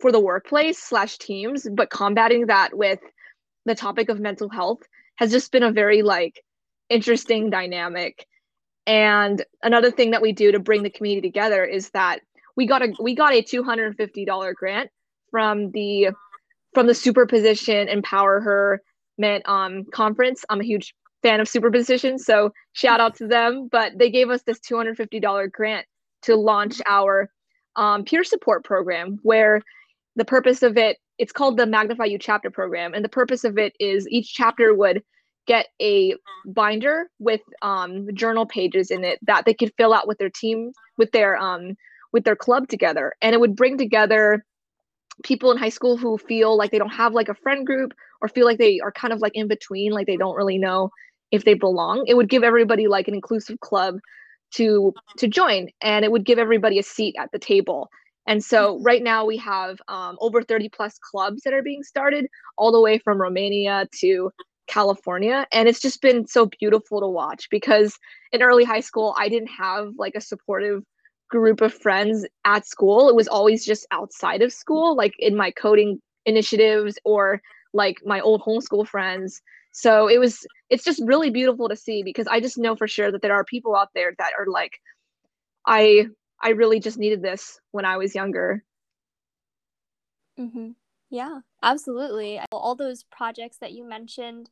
for 0.00 0.10
the 0.10 0.20
workplace 0.20 0.78
slash 0.78 1.18
teams 1.18 1.66
but 1.74 1.90
combating 1.90 2.46
that 2.46 2.76
with 2.76 2.98
the 3.66 3.74
topic 3.74 4.08
of 4.08 4.20
mental 4.20 4.48
health 4.48 4.80
has 5.16 5.30
just 5.30 5.52
been 5.52 5.62
a 5.62 5.72
very 5.72 6.02
like 6.02 6.42
interesting 6.90 7.50
dynamic. 7.50 8.26
And 8.86 9.44
another 9.62 9.90
thing 9.90 10.10
that 10.10 10.22
we 10.22 10.32
do 10.32 10.52
to 10.52 10.58
bring 10.58 10.82
the 10.82 10.90
community 10.90 11.28
together 11.28 11.64
is 11.64 11.90
that 11.90 12.20
we 12.56 12.66
got 12.66 12.82
a 12.82 12.92
we 13.00 13.14
got 13.14 13.32
a 13.32 13.42
$250 13.42 14.54
grant 14.54 14.90
from 15.30 15.70
the 15.72 16.10
from 16.74 16.86
the 16.86 16.94
superposition 16.94 17.88
empower 17.88 18.40
her 18.40 18.82
um 19.46 19.84
conference. 19.92 20.44
I'm 20.48 20.60
a 20.60 20.64
huge 20.64 20.94
fan 21.24 21.40
of 21.40 21.48
superposition 21.48 22.18
so 22.18 22.52
shout 22.74 23.00
out 23.00 23.16
to 23.16 23.26
them. 23.26 23.68
But 23.72 23.98
they 23.98 24.10
gave 24.10 24.30
us 24.30 24.42
this 24.42 24.60
$250 24.60 25.50
grant 25.50 25.86
to 26.22 26.36
launch 26.36 26.80
our 26.86 27.30
um, 27.76 28.04
peer 28.04 28.22
support 28.22 28.64
program 28.64 29.18
where 29.22 29.62
the 30.16 30.24
purpose 30.24 30.62
of 30.62 30.76
it 30.76 30.98
it's 31.18 31.32
called 31.32 31.56
the 31.56 31.66
magnify 31.66 32.04
you 32.04 32.18
chapter 32.18 32.50
program. 32.50 32.92
And 32.92 33.04
the 33.04 33.08
purpose 33.08 33.44
of 33.44 33.56
it 33.56 33.72
is 33.78 34.06
each 34.08 34.34
chapter 34.34 34.74
would 34.74 35.02
get 35.46 35.68
a 35.80 36.14
binder 36.46 37.08
with 37.18 37.40
um, 37.62 38.08
journal 38.14 38.46
pages 38.46 38.90
in 38.90 39.04
it 39.04 39.18
that 39.22 39.44
they 39.44 39.54
could 39.54 39.72
fill 39.76 39.94
out 39.94 40.08
with 40.08 40.18
their 40.18 40.30
team 40.30 40.72
with 40.98 41.10
their 41.12 41.36
um, 41.36 41.76
with 42.12 42.24
their 42.24 42.36
club 42.36 42.68
together. 42.68 43.14
And 43.22 43.34
it 43.34 43.40
would 43.40 43.56
bring 43.56 43.78
together 43.78 44.44
people 45.22 45.52
in 45.52 45.58
high 45.58 45.68
school 45.68 45.96
who 45.96 46.18
feel 46.18 46.56
like 46.56 46.70
they 46.70 46.78
don't 46.78 46.88
have 46.90 47.14
like 47.14 47.28
a 47.28 47.34
friend 47.34 47.66
group 47.66 47.94
or 48.20 48.28
feel 48.28 48.46
like 48.46 48.58
they 48.58 48.80
are 48.80 48.92
kind 48.92 49.12
of 49.12 49.20
like 49.20 49.32
in 49.34 49.46
between 49.46 49.92
like 49.92 50.06
they 50.06 50.16
don't 50.16 50.34
really 50.34 50.58
know 50.58 50.90
if 51.30 51.44
they 51.44 51.54
belong 51.54 52.04
it 52.06 52.16
would 52.16 52.28
give 52.28 52.44
everybody 52.44 52.86
like 52.86 53.08
an 53.08 53.14
inclusive 53.14 53.58
club 53.60 53.98
to 54.52 54.92
to 55.18 55.26
join 55.26 55.68
and 55.82 56.04
it 56.04 56.12
would 56.12 56.24
give 56.24 56.38
everybody 56.38 56.78
a 56.78 56.82
seat 56.82 57.14
at 57.18 57.30
the 57.32 57.38
table. 57.38 57.88
And 58.26 58.42
so 58.42 58.74
mm-hmm. 58.74 58.84
right 58.84 59.02
now 59.02 59.26
we 59.26 59.36
have 59.38 59.78
um, 59.88 60.16
over 60.20 60.42
30 60.42 60.70
plus 60.70 60.98
clubs 60.98 61.42
that 61.42 61.52
are 61.52 61.62
being 61.62 61.82
started 61.82 62.26
all 62.56 62.72
the 62.72 62.80
way 62.80 62.98
from 62.98 63.20
romania 63.20 63.86
to 64.00 64.30
california 64.66 65.46
and 65.52 65.68
it's 65.68 65.80
just 65.80 66.00
been 66.00 66.26
so 66.26 66.48
beautiful 66.58 66.98
to 66.98 67.06
watch 67.06 67.50
because 67.50 67.98
in 68.32 68.42
early 68.42 68.64
high 68.64 68.80
school 68.80 69.14
i 69.18 69.28
didn't 69.28 69.50
have 69.50 69.92
like 69.98 70.14
a 70.14 70.22
supportive 70.22 70.82
group 71.28 71.60
of 71.60 71.74
friends 71.74 72.24
at 72.44 72.66
school. 72.66 73.08
It 73.08 73.16
was 73.16 73.28
always 73.28 73.64
just 73.64 73.86
outside 73.90 74.42
of 74.42 74.52
school 74.52 74.96
like 74.96 75.14
in 75.18 75.36
my 75.36 75.50
coding 75.50 76.00
initiatives 76.26 76.98
or 77.04 77.40
like 77.72 78.00
my 78.04 78.20
old 78.20 78.42
homeschool 78.42 78.86
friends 78.86 79.42
so 79.76 80.06
it 80.06 80.18
was 80.18 80.46
it's 80.70 80.84
just 80.84 81.02
really 81.04 81.30
beautiful 81.30 81.68
to 81.68 81.74
see 81.74 82.04
because 82.04 82.28
i 82.28 82.38
just 82.40 82.56
know 82.56 82.76
for 82.76 82.86
sure 82.86 83.10
that 83.10 83.20
there 83.22 83.34
are 83.34 83.44
people 83.44 83.74
out 83.74 83.88
there 83.92 84.14
that 84.18 84.30
are 84.38 84.46
like 84.46 84.78
i 85.66 86.06
i 86.40 86.50
really 86.50 86.78
just 86.78 86.96
needed 86.96 87.20
this 87.20 87.60
when 87.72 87.84
i 87.84 87.96
was 87.96 88.14
younger. 88.14 88.64
Mm-hmm. 90.38 90.70
yeah 91.10 91.40
absolutely. 91.62 92.40
All 92.50 92.74
those 92.74 93.04
projects 93.04 93.58
that 93.58 93.72
you 93.72 93.88
mentioned 93.88 94.50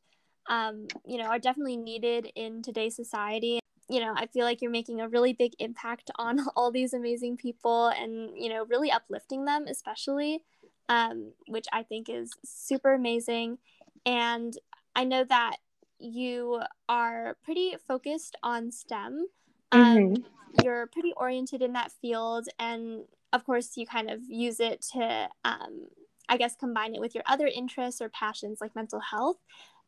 um, 0.49 0.87
you 1.05 1.17
know 1.17 1.25
are 1.25 1.39
definitely 1.39 1.77
needed 1.77 2.29
in 2.35 2.61
today's 2.61 2.95
society. 2.95 3.59
You 3.89 4.01
know 4.01 4.13
i 4.15 4.27
feel 4.27 4.45
like 4.45 4.61
you're 4.61 4.71
making 4.71 5.01
a 5.01 5.09
really 5.09 5.33
big 5.33 5.53
impact 5.59 6.11
on 6.17 6.39
all 6.55 6.71
these 6.71 6.93
amazing 6.93 7.37
people 7.37 7.87
and 7.87 8.31
you 8.35 8.49
know 8.49 8.65
really 8.65 8.91
uplifting 8.91 9.45
them 9.45 9.65
especially 9.67 10.43
um, 10.89 11.31
which 11.47 11.65
i 11.71 11.83
think 11.83 12.09
is 12.09 12.31
super 12.43 12.93
amazing. 12.93 13.57
And 14.05 14.57
I 14.95 15.03
know 15.03 15.23
that 15.23 15.57
you 15.99 16.61
are 16.89 17.37
pretty 17.43 17.75
focused 17.87 18.35
on 18.43 18.71
STEM. 18.71 19.27
Um, 19.71 19.97
mm-hmm. 19.97 20.23
You're 20.63 20.87
pretty 20.87 21.13
oriented 21.17 21.61
in 21.61 21.73
that 21.73 21.91
field, 22.01 22.47
and 22.59 23.05
of 23.31 23.43
course, 23.45 23.71
you 23.75 23.87
kind 23.87 24.09
of 24.09 24.21
use 24.27 24.59
it 24.59 24.85
to, 24.93 25.29
um, 25.43 25.87
I 26.29 26.37
guess, 26.37 26.55
combine 26.55 26.93
it 26.93 27.01
with 27.01 27.15
your 27.15 27.23
other 27.25 27.47
interests 27.47 28.01
or 28.01 28.09
passions 28.09 28.59
like 28.61 28.75
mental 28.75 28.99
health. 28.99 29.37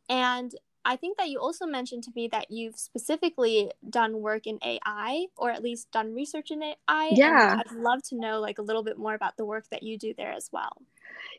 And 0.08 0.52
I 0.84 0.96
think 0.96 1.18
that 1.18 1.28
you 1.28 1.40
also 1.40 1.66
mentioned 1.66 2.04
to 2.04 2.12
me 2.14 2.28
that 2.28 2.50
you've 2.50 2.76
specifically 2.76 3.72
done 3.90 4.20
work 4.20 4.46
in 4.46 4.58
AI 4.64 5.26
or 5.36 5.50
at 5.50 5.62
least 5.62 5.90
done 5.90 6.14
research 6.14 6.52
in 6.52 6.62
AI. 6.62 7.10
Yeah. 7.12 7.60
I'd 7.60 7.76
love 7.76 8.02
to 8.04 8.16
know 8.16 8.40
like 8.40 8.58
a 8.58 8.62
little 8.62 8.84
bit 8.84 8.96
more 8.96 9.14
about 9.14 9.36
the 9.36 9.44
work 9.44 9.68
that 9.70 9.82
you 9.82 9.98
do 9.98 10.14
there 10.16 10.32
as 10.32 10.48
well. 10.52 10.80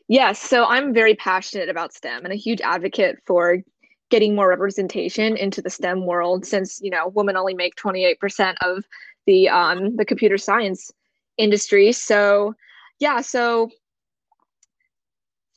Yes, 0.08 0.40
so 0.40 0.64
I'm 0.64 0.94
very 0.94 1.14
passionate 1.14 1.68
about 1.68 1.92
STEM 1.92 2.24
and 2.24 2.32
a 2.32 2.36
huge 2.36 2.60
advocate 2.62 3.18
for 3.26 3.58
getting 4.10 4.34
more 4.34 4.48
representation 4.48 5.36
into 5.36 5.60
the 5.60 5.68
STEM 5.68 6.06
world 6.06 6.46
since, 6.46 6.80
you 6.82 6.90
know, 6.90 7.08
women 7.08 7.36
only 7.36 7.54
make 7.54 7.74
28% 7.76 8.54
of 8.62 8.84
the 9.26 9.48
um 9.50 9.96
the 9.96 10.06
computer 10.06 10.38
science 10.38 10.90
industry. 11.36 11.92
So, 11.92 12.54
yeah, 12.98 13.20
so 13.20 13.70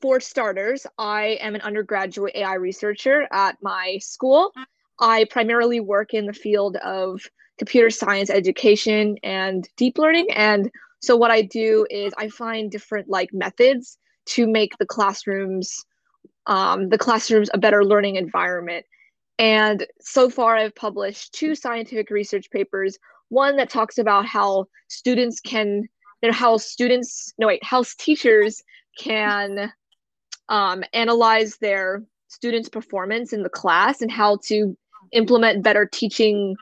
for 0.02 0.20
starters, 0.20 0.86
I 0.98 1.38
am 1.42 1.56
an 1.56 1.62
undergraduate 1.62 2.36
AI 2.36 2.56
researcher 2.56 3.28
at 3.32 3.58
my 3.62 4.00
school. 4.02 4.52
I 5.00 5.26
primarily 5.30 5.80
work 5.80 6.14
in 6.14 6.26
the 6.26 6.34
field 6.34 6.76
of 6.78 7.22
computer 7.58 7.90
science 7.90 8.30
education 8.30 9.18
and 9.24 9.70
deep 9.78 9.98
learning 9.98 10.28
and 10.36 10.72
so 11.00 11.16
what 11.16 11.32
I 11.32 11.42
do 11.42 11.86
is 11.90 12.14
I 12.18 12.30
find 12.30 12.72
different 12.72 13.10
like 13.10 13.34
methods 13.34 13.98
to 14.36 14.48
make 14.48 14.78
the 14.78 14.86
classrooms 14.86 15.86
um, 16.48 16.90
the 16.90 16.98
classrooms 16.98 17.50
a 17.54 17.58
better 17.58 17.86
learning 17.86 18.16
environment. 18.16 18.86
And 19.38 19.86
so 20.00 20.30
far, 20.30 20.56
I've 20.56 20.76
published 20.76 21.34
two 21.34 21.56
scientific 21.56 22.10
research 22.10 22.50
papers. 22.50 22.98
One 23.30 23.58
that 23.58 23.70
talks 23.70 23.98
about 23.98 24.26
how 24.26 24.66
students 24.88 25.40
can, 25.40 25.88
how 26.32 26.58
students, 26.58 27.34
no 27.38 27.48
wait, 27.48 27.64
how 27.64 27.84
teachers 27.98 28.62
can 28.98 29.72
um, 30.50 30.84
analyze 30.94 31.58
their 31.58 32.04
students' 32.28 32.70
performance 32.70 33.34
in 33.34 33.44
the 33.44 33.50
class 33.50 34.02
and 34.02 34.12
how 34.12 34.38
to 34.46 34.76
implement 35.12 35.64
better 35.64 35.86
teaching 35.86 36.56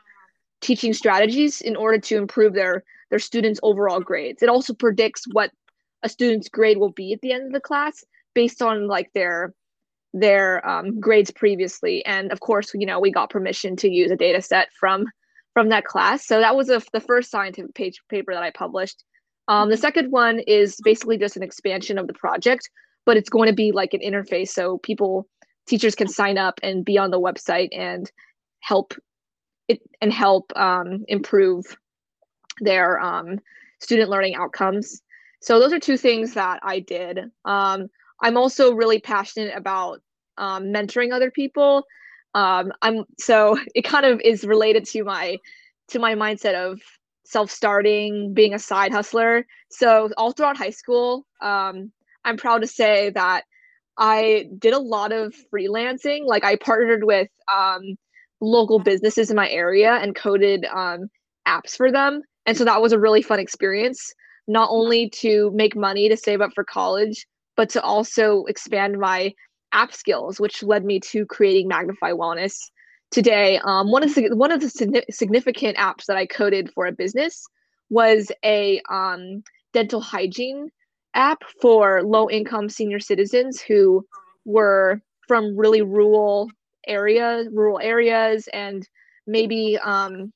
teaching 0.60 0.92
strategies 0.92 1.62
in 1.62 1.74
order 1.74 1.98
to 1.98 2.16
improve 2.16 2.52
their 2.52 2.84
their 3.10 3.18
students' 3.18 3.60
overall 3.62 4.00
grades. 4.00 4.42
It 4.42 4.48
also 4.48 4.72
predicts 4.74 5.24
what 5.32 5.50
a 6.02 6.08
student's 6.08 6.48
grade 6.48 6.78
will 6.78 6.92
be 6.92 7.12
at 7.12 7.20
the 7.20 7.32
end 7.32 7.46
of 7.46 7.52
the 7.52 7.60
class 7.60 8.04
based 8.34 8.62
on 8.62 8.86
like 8.86 9.10
their 9.14 9.54
their 10.12 10.66
um, 10.68 10.98
grades 10.98 11.30
previously. 11.30 12.04
And 12.04 12.32
of 12.32 12.40
course 12.40 12.72
you 12.74 12.86
know 12.86 13.00
we 13.00 13.10
got 13.10 13.30
permission 13.30 13.76
to 13.76 13.88
use 13.88 14.10
a 14.10 14.16
data 14.16 14.42
set 14.42 14.68
from 14.78 15.06
from 15.52 15.68
that 15.70 15.84
class. 15.84 16.26
So 16.26 16.40
that 16.40 16.56
was 16.56 16.68
a, 16.70 16.80
the 16.92 17.00
first 17.00 17.30
scientific 17.30 17.74
page 17.74 18.00
paper 18.08 18.32
that 18.32 18.42
i 18.42 18.50
published. 18.50 19.02
Um, 19.48 19.68
the 19.68 19.76
second 19.76 20.12
one 20.12 20.38
is 20.40 20.76
basically 20.84 21.18
just 21.18 21.36
an 21.36 21.42
expansion 21.42 21.98
of 21.98 22.06
the 22.06 22.12
project, 22.12 22.70
but 23.04 23.16
it's 23.16 23.28
going 23.28 23.48
to 23.48 23.54
be 23.54 23.72
like 23.72 23.92
an 23.94 24.00
interface. 24.00 24.50
So 24.50 24.78
people, 24.78 25.26
teachers 25.66 25.96
can 25.96 26.06
sign 26.06 26.38
up 26.38 26.60
and 26.62 26.84
be 26.84 26.98
on 26.98 27.10
the 27.10 27.20
website 27.20 27.70
and 27.72 28.10
help 28.60 28.94
it 29.66 29.80
and 30.00 30.12
help 30.12 30.52
um, 30.56 31.04
improve 31.08 31.64
their 32.60 33.00
um, 33.00 33.40
student 33.80 34.10
learning 34.10 34.36
outcomes. 34.36 35.02
So 35.40 35.58
those 35.58 35.72
are 35.72 35.78
two 35.78 35.96
things 35.96 36.34
that 36.34 36.60
I 36.62 36.80
did. 36.80 37.18
Um, 37.44 37.88
I'm 38.22 38.36
also 38.36 38.74
really 38.74 39.00
passionate 39.00 39.56
about 39.56 40.00
um, 40.36 40.64
mentoring 40.64 41.12
other 41.12 41.30
people. 41.30 41.84
Um, 42.34 42.72
I'm 42.82 43.04
so 43.18 43.58
it 43.74 43.82
kind 43.82 44.06
of 44.06 44.20
is 44.24 44.44
related 44.44 44.84
to 44.86 45.04
my 45.04 45.38
to 45.88 45.98
my 45.98 46.14
mindset 46.14 46.54
of 46.54 46.80
self-starting, 47.24 48.32
being 48.34 48.54
a 48.54 48.58
side 48.58 48.92
hustler. 48.92 49.44
So 49.70 50.10
all 50.16 50.32
throughout 50.32 50.56
high 50.56 50.70
school, 50.70 51.26
um, 51.40 51.92
I'm 52.24 52.36
proud 52.36 52.60
to 52.60 52.66
say 52.66 53.10
that 53.10 53.44
I 53.98 54.46
did 54.58 54.72
a 54.72 54.78
lot 54.78 55.12
of 55.12 55.34
freelancing. 55.52 56.26
Like 56.26 56.44
I 56.44 56.56
partnered 56.56 57.04
with 57.04 57.28
um, 57.52 57.82
local 58.40 58.78
businesses 58.78 59.30
in 59.30 59.36
my 59.36 59.48
area 59.48 59.92
and 59.92 60.14
coded 60.14 60.64
um, 60.64 61.08
apps 61.46 61.76
for 61.76 61.90
them, 61.90 62.22
and 62.46 62.56
so 62.56 62.64
that 62.64 62.82
was 62.82 62.92
a 62.92 62.98
really 62.98 63.22
fun 63.22 63.38
experience. 63.38 64.12
Not 64.50 64.68
only 64.70 65.08
to 65.22 65.52
make 65.54 65.76
money 65.76 66.08
to 66.08 66.16
save 66.16 66.40
up 66.40 66.50
for 66.54 66.64
college, 66.64 67.24
but 67.56 67.68
to 67.70 67.82
also 67.82 68.44
expand 68.46 68.98
my 68.98 69.32
app 69.72 69.94
skills, 69.94 70.40
which 70.40 70.64
led 70.64 70.84
me 70.84 70.98
to 71.12 71.24
creating 71.26 71.68
Magnify 71.68 72.10
Wellness 72.10 72.56
today. 73.12 73.60
Um, 73.64 73.92
one 73.92 74.02
of 74.02 74.14
the 74.14 74.34
one 74.34 74.50
of 74.50 74.60
the 74.60 75.04
significant 75.10 75.76
apps 75.76 76.06
that 76.06 76.16
I 76.16 76.26
coded 76.26 76.70
for 76.74 76.86
a 76.86 76.92
business 76.92 77.46
was 77.90 78.32
a 78.44 78.80
um, 78.90 79.42
dental 79.72 80.00
hygiene 80.00 80.70
app 81.14 81.42
for 81.60 82.02
low 82.02 82.28
income 82.28 82.68
senior 82.68 83.00
citizens 83.00 83.60
who 83.60 84.04
were 84.44 85.00
from 85.28 85.56
really 85.56 85.82
rural 85.82 86.50
areas, 86.88 87.48
rural 87.52 87.78
areas, 87.80 88.48
and 88.52 88.88
maybe 89.26 89.78
um, 89.78 90.32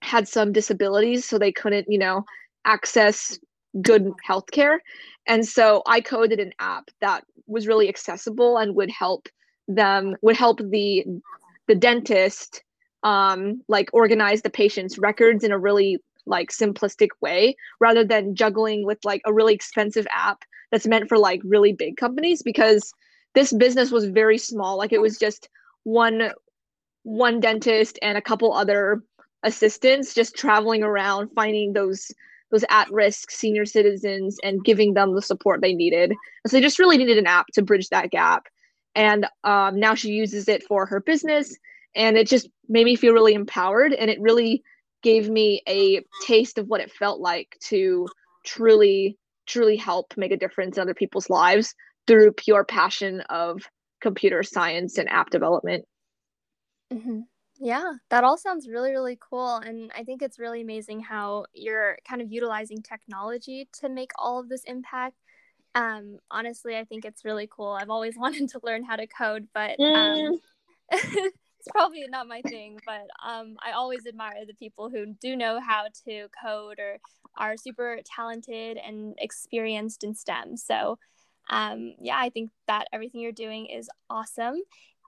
had 0.00 0.26
some 0.26 0.52
disabilities, 0.52 1.24
so 1.24 1.38
they 1.38 1.52
couldn't, 1.52 1.86
you 1.88 1.98
know, 1.98 2.24
access 2.64 3.38
good 3.80 4.12
healthcare. 4.28 4.78
And 5.26 5.46
so 5.46 5.82
I 5.86 6.00
coded 6.00 6.40
an 6.40 6.52
app 6.58 6.90
that 7.00 7.24
was 7.46 7.66
really 7.66 7.88
accessible 7.88 8.58
and 8.58 8.74
would 8.74 8.90
help 8.90 9.28
them 9.68 10.16
would 10.22 10.36
help 10.36 10.58
the 10.58 11.04
the 11.68 11.74
dentist 11.74 12.62
um, 13.04 13.62
like 13.68 13.88
organize 13.92 14.42
the 14.42 14.50
patient's 14.50 14.98
records 14.98 15.44
in 15.44 15.52
a 15.52 15.58
really 15.58 15.98
like 16.26 16.50
simplistic 16.50 17.08
way 17.20 17.56
rather 17.80 18.04
than 18.04 18.34
juggling 18.34 18.84
with 18.84 18.98
like 19.04 19.20
a 19.24 19.32
really 19.32 19.54
expensive 19.54 20.06
app 20.10 20.44
that's 20.70 20.86
meant 20.86 21.08
for 21.08 21.18
like 21.18 21.40
really 21.44 21.72
big 21.72 21.96
companies 21.96 22.42
because 22.42 22.92
this 23.34 23.52
business 23.52 23.90
was 23.90 24.04
very 24.06 24.38
small 24.38 24.76
like 24.78 24.92
it 24.92 25.00
was 25.00 25.18
just 25.18 25.48
one 25.82 26.30
one 27.02 27.40
dentist 27.40 27.98
and 28.02 28.16
a 28.16 28.22
couple 28.22 28.52
other 28.52 29.02
assistants 29.42 30.14
just 30.14 30.36
traveling 30.36 30.84
around 30.84 31.28
finding 31.34 31.72
those 31.72 32.12
those 32.52 32.64
at-risk 32.70 33.30
senior 33.30 33.64
citizens 33.64 34.38
and 34.44 34.64
giving 34.64 34.94
them 34.94 35.14
the 35.14 35.22
support 35.22 35.60
they 35.60 35.74
needed. 35.74 36.12
So 36.46 36.56
they 36.56 36.60
just 36.60 36.78
really 36.78 36.98
needed 36.98 37.18
an 37.18 37.26
app 37.26 37.46
to 37.54 37.62
bridge 37.62 37.88
that 37.88 38.10
gap. 38.10 38.46
And 38.94 39.26
um, 39.42 39.80
now 39.80 39.94
she 39.94 40.10
uses 40.10 40.48
it 40.48 40.62
for 40.62 40.86
her 40.86 41.00
business 41.00 41.56
and 41.94 42.16
it 42.16 42.28
just 42.28 42.48
made 42.68 42.84
me 42.84 42.94
feel 42.94 43.14
really 43.14 43.34
empowered 43.34 43.92
and 43.92 44.10
it 44.10 44.20
really 44.20 44.62
gave 45.02 45.28
me 45.28 45.62
a 45.68 46.04
taste 46.26 46.58
of 46.58 46.68
what 46.68 46.80
it 46.80 46.92
felt 46.92 47.20
like 47.20 47.56
to 47.60 48.06
truly 48.44 49.18
truly 49.46 49.76
help 49.76 50.14
make 50.16 50.30
a 50.30 50.36
difference 50.36 50.76
in 50.76 50.82
other 50.82 50.94
people's 50.94 51.28
lives 51.28 51.74
through 52.06 52.32
pure 52.32 52.64
passion 52.64 53.20
of 53.22 53.62
computer 54.00 54.42
science 54.42 54.98
and 54.98 55.08
app 55.08 55.30
development. 55.30 55.84
Mm-hmm. 56.92 57.20
Yeah 57.62 57.92
that 58.10 58.24
all 58.24 58.36
sounds 58.36 58.68
really 58.68 58.90
really 58.90 59.16
cool 59.20 59.56
and 59.56 59.90
i 59.96 60.02
think 60.02 60.20
it's 60.20 60.38
really 60.38 60.60
amazing 60.60 61.00
how 61.00 61.44
you're 61.54 61.96
kind 62.06 62.20
of 62.20 62.30
utilizing 62.32 62.82
technology 62.82 63.68
to 63.72 63.88
make 63.88 64.10
all 64.18 64.40
of 64.40 64.48
this 64.48 64.64
impact 64.64 65.16
um, 65.74 66.18
honestly, 66.30 66.76
I 66.76 66.84
think 66.84 67.04
it's 67.04 67.24
really 67.24 67.48
cool. 67.50 67.70
I've 67.70 67.90
always 67.90 68.16
wanted 68.18 68.48
to 68.50 68.60
learn 68.62 68.84
how 68.84 68.96
to 68.96 69.06
code, 69.06 69.48
but 69.54 69.78
um, 69.80 70.40
it's 70.90 71.68
probably 71.70 72.04
not 72.08 72.28
my 72.28 72.42
thing. 72.42 72.78
But 72.84 73.06
um, 73.24 73.56
I 73.64 73.72
always 73.72 74.06
admire 74.06 74.44
the 74.46 74.54
people 74.54 74.90
who 74.90 75.14
do 75.20 75.36
know 75.36 75.60
how 75.60 75.86
to 76.06 76.28
code 76.42 76.78
or 76.78 76.98
are 77.38 77.56
super 77.56 78.00
talented 78.04 78.76
and 78.76 79.14
experienced 79.18 80.04
in 80.04 80.14
STEM. 80.14 80.56
So, 80.56 80.98
um, 81.48 81.94
yeah, 82.00 82.18
I 82.18 82.30
think 82.30 82.50
that 82.66 82.88
everything 82.92 83.20
you're 83.20 83.32
doing 83.32 83.66
is 83.66 83.88
awesome. 84.10 84.56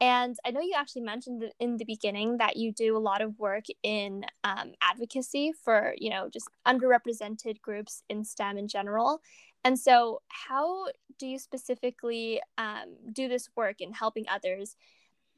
And 0.04 0.36
I 0.44 0.50
know 0.50 0.60
you 0.60 0.74
actually 0.76 1.00
mentioned 1.00 1.50
in 1.58 1.78
the 1.78 1.86
beginning 1.86 2.36
that 2.36 2.58
you 2.58 2.72
do 2.72 2.94
a 2.94 2.98
lot 2.98 3.22
of 3.22 3.38
work 3.38 3.64
in 3.82 4.26
um, 4.44 4.72
advocacy 4.82 5.52
for, 5.64 5.94
you 5.96 6.10
know, 6.10 6.28
just 6.30 6.46
underrepresented 6.68 7.62
groups 7.62 8.02
in 8.10 8.22
STEM 8.22 8.58
in 8.58 8.68
general. 8.68 9.22
And 9.64 9.78
so, 9.78 10.20
how 10.28 10.88
do 11.18 11.26
you 11.26 11.38
specifically 11.38 12.42
um, 12.58 12.96
do 13.14 13.28
this 13.28 13.48
work 13.56 13.80
in 13.80 13.94
helping 13.94 14.26
others, 14.28 14.76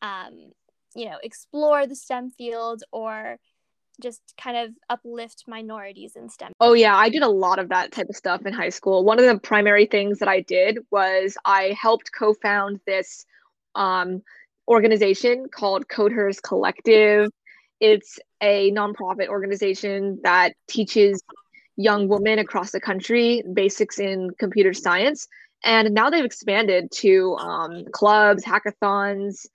um, 0.03 0.51
you 0.97 1.05
know, 1.05 1.19
explore 1.23 1.87
the 1.87 1.95
STEM 1.95 2.31
field 2.31 2.83
or 2.91 3.39
just 4.03 4.21
kind 4.37 4.57
of 4.57 4.71
uplift 4.91 5.45
minorities 5.47 6.17
in 6.17 6.29
STEM? 6.29 6.51
Oh, 6.59 6.73
yeah, 6.73 6.97
I 6.97 7.09
did 7.09 7.23
a 7.23 7.29
lot 7.29 7.61
of 7.61 7.69
that 7.69 7.93
type 7.93 8.09
of 8.09 8.17
stuff 8.17 8.45
in 8.45 8.53
high 8.53 8.71
school. 8.71 9.05
One 9.05 9.21
of 9.21 9.27
the 9.27 9.39
primary 9.39 9.87
things 9.87 10.19
that 10.19 10.29
I 10.29 10.41
did 10.41 10.81
was 10.91 11.37
I 11.45 11.77
helped 11.81 12.11
co 12.13 12.35
found 12.35 12.81
this 12.85 13.25
um, 13.77 14.23
organization 14.69 15.47
called 15.49 15.89
Coders 15.89 16.43
Collective. 16.43 17.31
It's 17.81 18.19
a 18.41 18.71
nonprofit 18.73 19.29
organization 19.29 20.19
that 20.23 20.55
teaches 20.69 21.23
young 21.77 22.09
women 22.09 22.39
across 22.39 22.71
the 22.71 22.81
country 22.81 23.43
basics 23.53 23.99
in 23.99 24.31
computer 24.39 24.73
science. 24.73 25.27
And 25.65 25.93
now 25.93 26.11
they've 26.11 26.25
expanded 26.25 26.91
to 26.93 27.37
um, 27.37 27.85
clubs, 27.93 28.45
hackathons, 28.45 29.47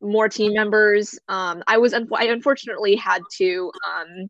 more 0.00 0.28
team 0.28 0.54
members. 0.54 1.18
Um, 1.28 1.62
I 1.66 1.78
was 1.78 1.92
un- 1.92 2.08
I 2.14 2.26
unfortunately 2.26 2.96
had 2.96 3.22
to 3.38 3.70
um, 3.88 4.28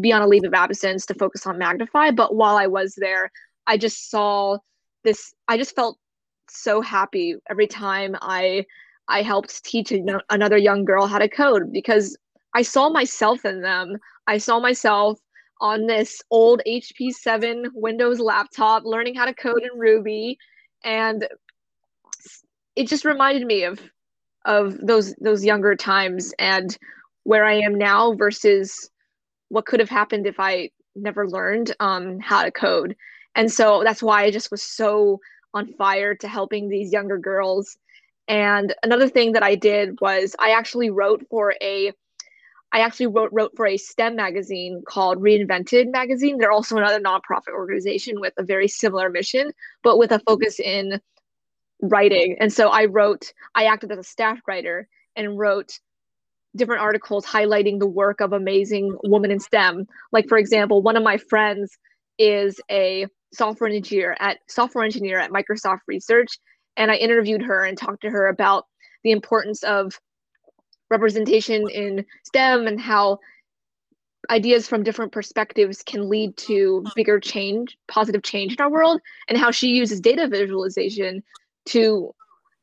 be 0.00 0.12
on 0.12 0.22
a 0.22 0.26
leave 0.26 0.44
of 0.44 0.54
absence 0.54 1.06
to 1.06 1.14
focus 1.14 1.46
on 1.46 1.58
Magnify, 1.58 2.12
but 2.12 2.34
while 2.34 2.56
I 2.56 2.66
was 2.66 2.94
there, 2.96 3.30
I 3.66 3.76
just 3.76 4.10
saw 4.10 4.58
this. 5.04 5.34
I 5.48 5.56
just 5.56 5.74
felt 5.74 5.98
so 6.48 6.80
happy 6.80 7.36
every 7.48 7.66
time 7.66 8.16
I 8.20 8.64
I 9.10 9.22
helped 9.22 9.64
teach 9.64 9.92
another 10.30 10.56
young 10.56 10.84
girl 10.84 11.06
how 11.06 11.18
to 11.18 11.28
code 11.28 11.72
because 11.72 12.16
I 12.54 12.62
saw 12.62 12.88
myself 12.88 13.44
in 13.44 13.60
them. 13.60 13.96
I 14.26 14.38
saw 14.38 14.60
myself 14.60 15.18
on 15.60 15.86
this 15.86 16.22
old 16.30 16.62
HP 16.66 17.12
7 17.12 17.66
Windows 17.74 18.18
laptop, 18.18 18.84
learning 18.84 19.14
how 19.14 19.26
to 19.26 19.34
code 19.34 19.62
in 19.62 19.78
Ruby, 19.78 20.38
and 20.84 21.28
it 22.76 22.88
just 22.88 23.04
reminded 23.04 23.46
me 23.46 23.64
of 23.64 23.80
of 24.46 24.78
those 24.78 25.14
those 25.16 25.44
younger 25.44 25.76
times 25.76 26.32
and 26.38 26.78
where 27.24 27.44
I 27.44 27.54
am 27.54 27.74
now 27.74 28.14
versus 28.14 28.90
what 29.50 29.66
could 29.66 29.80
have 29.80 29.90
happened 29.90 30.26
if 30.26 30.40
I 30.40 30.70
never 30.96 31.28
learned 31.28 31.74
um, 31.80 32.18
how 32.20 32.44
to 32.44 32.50
code. 32.50 32.96
And 33.34 33.52
so 33.52 33.82
that's 33.84 34.02
why 34.02 34.24
I 34.24 34.30
just 34.30 34.50
was 34.50 34.62
so 34.62 35.20
on 35.52 35.72
fire 35.74 36.14
to 36.14 36.28
helping 36.28 36.68
these 36.68 36.92
younger 36.92 37.18
girls. 37.18 37.76
And 38.30 38.72
another 38.84 39.08
thing 39.08 39.32
that 39.32 39.42
I 39.42 39.56
did 39.56 40.00
was 40.00 40.36
I 40.38 40.52
actually 40.52 40.88
wrote 40.88 41.26
for 41.28 41.52
a 41.60 41.92
I 42.72 42.78
actually 42.78 43.08
wrote 43.08 43.30
wrote 43.32 43.50
for 43.56 43.66
a 43.66 43.76
STEM 43.76 44.14
magazine 44.14 44.84
called 44.86 45.18
Reinvented 45.20 45.90
Magazine. 45.90 46.38
They're 46.38 46.52
also 46.52 46.76
another 46.76 47.00
nonprofit 47.00 47.52
organization 47.52 48.20
with 48.20 48.32
a 48.38 48.44
very 48.44 48.68
similar 48.68 49.10
mission, 49.10 49.50
but 49.82 49.98
with 49.98 50.12
a 50.12 50.20
focus 50.20 50.60
in 50.60 51.00
writing. 51.82 52.36
And 52.38 52.52
so 52.52 52.68
I 52.68 52.84
wrote, 52.84 53.32
I 53.56 53.64
acted 53.64 53.90
as 53.90 53.98
a 53.98 54.04
staff 54.04 54.38
writer 54.46 54.86
and 55.16 55.36
wrote 55.36 55.80
different 56.54 56.82
articles 56.82 57.26
highlighting 57.26 57.80
the 57.80 57.88
work 57.88 58.20
of 58.20 58.32
amazing 58.32 58.96
women 59.02 59.32
in 59.32 59.40
STEM. 59.40 59.88
Like 60.12 60.28
for 60.28 60.38
example, 60.38 60.82
one 60.82 60.96
of 60.96 61.02
my 61.02 61.16
friends 61.16 61.76
is 62.16 62.60
a 62.70 63.08
software 63.32 63.70
engineer 63.70 64.16
at 64.20 64.38
software 64.46 64.84
engineer 64.84 65.18
at 65.18 65.32
Microsoft 65.32 65.80
Research, 65.88 66.38
and 66.76 66.90
I 66.90 66.96
interviewed 66.96 67.42
her 67.42 67.64
and 67.64 67.76
talked 67.76 68.02
to 68.02 68.10
her 68.10 68.28
about 68.28 68.66
the 69.04 69.10
importance 69.10 69.62
of 69.62 69.98
representation 70.90 71.68
in 71.70 72.04
STEM 72.24 72.66
and 72.66 72.80
how 72.80 73.18
ideas 74.28 74.66
from 74.66 74.82
different 74.82 75.12
perspectives 75.12 75.82
can 75.82 76.08
lead 76.08 76.36
to 76.36 76.84
bigger 76.94 77.18
change, 77.18 77.76
positive 77.88 78.22
change 78.22 78.54
in 78.54 78.60
our 78.60 78.70
world, 78.70 79.00
and 79.28 79.38
how 79.38 79.50
she 79.50 79.68
uses 79.68 80.00
data 80.00 80.28
visualization 80.28 81.22
to 81.66 82.14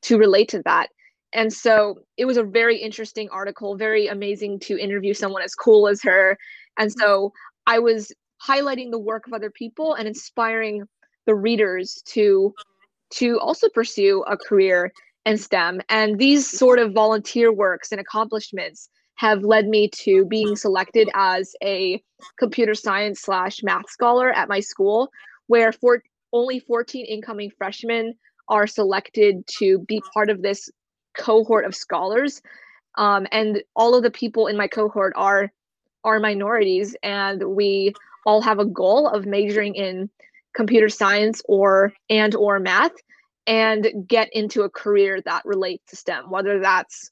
to 0.04 0.17
relate 0.17 0.50
to 0.50 0.62
that. 0.63 0.89
And 1.34 1.52
so 1.52 2.00
it 2.17 2.26
was 2.26 2.38
a 2.38 2.43
very 2.43 2.78
interesting 2.78 3.30
article, 3.30 3.76
very 3.76 4.08
amazing 4.08 4.60
to 4.62 4.78
interview 4.78 5.13
someone 5.13 5.41
as 5.41 5.56
cool 5.56 5.88
as 5.88 6.02
her. 6.04 6.38
And 6.78 6.91
so 6.91 7.34
I 7.65 7.80
was 7.80 8.12
highlighting 8.46 8.91
the 8.91 9.00
work 9.00 9.28
of 9.28 9.34
other 9.34 9.50
people 9.50 9.96
and 9.96 10.08
inspiring 10.08 10.84
the 11.26 11.36
readers 11.36 12.02
to 12.06 12.54
to 13.12 13.39
also 13.39 13.70
pursue 13.70 14.24
a 14.28 14.38
career 14.38 14.91
in 15.26 15.38
STEM. 15.38 15.82
And 15.89 16.17
these 16.17 16.50
sort 16.50 16.80
of 16.80 16.93
volunteer 16.93 17.52
works 17.52 17.91
and 17.91 18.00
accomplishments 18.00 18.89
have 19.15 19.43
led 19.43 19.67
me 19.67 19.89
to 19.89 20.26
being 20.26 20.56
selected 20.56 21.10
as 21.13 21.54
a 21.63 22.02
computer 22.39 22.76
science 22.76 23.22
slash 23.22 23.63
math 23.63 23.89
scholar 23.89 24.32
at 24.32 24.48
my 24.48 24.60
school, 24.60 25.10
where 25.48 25.72
for 25.72 26.04
only 26.34 26.60
14 26.60 27.06
incoming 27.06 27.52
freshmen 27.58 28.13
are 28.48 28.67
selected 28.67 29.46
to 29.48 29.80
be 29.80 30.02
part 30.13 30.30
of 30.30 30.41
this 30.41 30.70
cohort 31.17 31.65
of 31.65 31.76
scholars. 31.76 32.41
Um, 32.98 33.28
and 33.32 33.62
all 33.76 33.96
of 33.96 34.04
the 34.04 34.12
people 34.12 34.48
in 34.48 34.58
my 34.58 34.67
cohort 34.67 35.13
are 35.15 35.52
are 36.04 36.20
minorities, 36.20 36.96
and 37.04 37.43
we 37.43 37.93
all 38.26 38.41
have 38.41 38.60
a 38.60 38.65
goal 38.65 39.08
of 39.08 39.26
majoring 39.26 39.76
in 39.76 40.10
computer 40.58 40.89
science 40.89 41.41
or 41.48 41.93
and 42.10 42.36
or 42.36 42.60
math 42.60 42.91
and 43.46 43.88
get 44.08 44.28
into 44.34 44.63
a 44.63 44.70
career 44.70 45.22
that 45.22 45.46
relates 45.46 45.86
to 45.91 45.96
STEM, 45.96 46.30
whether 46.30 46.60
that's 46.60 47.12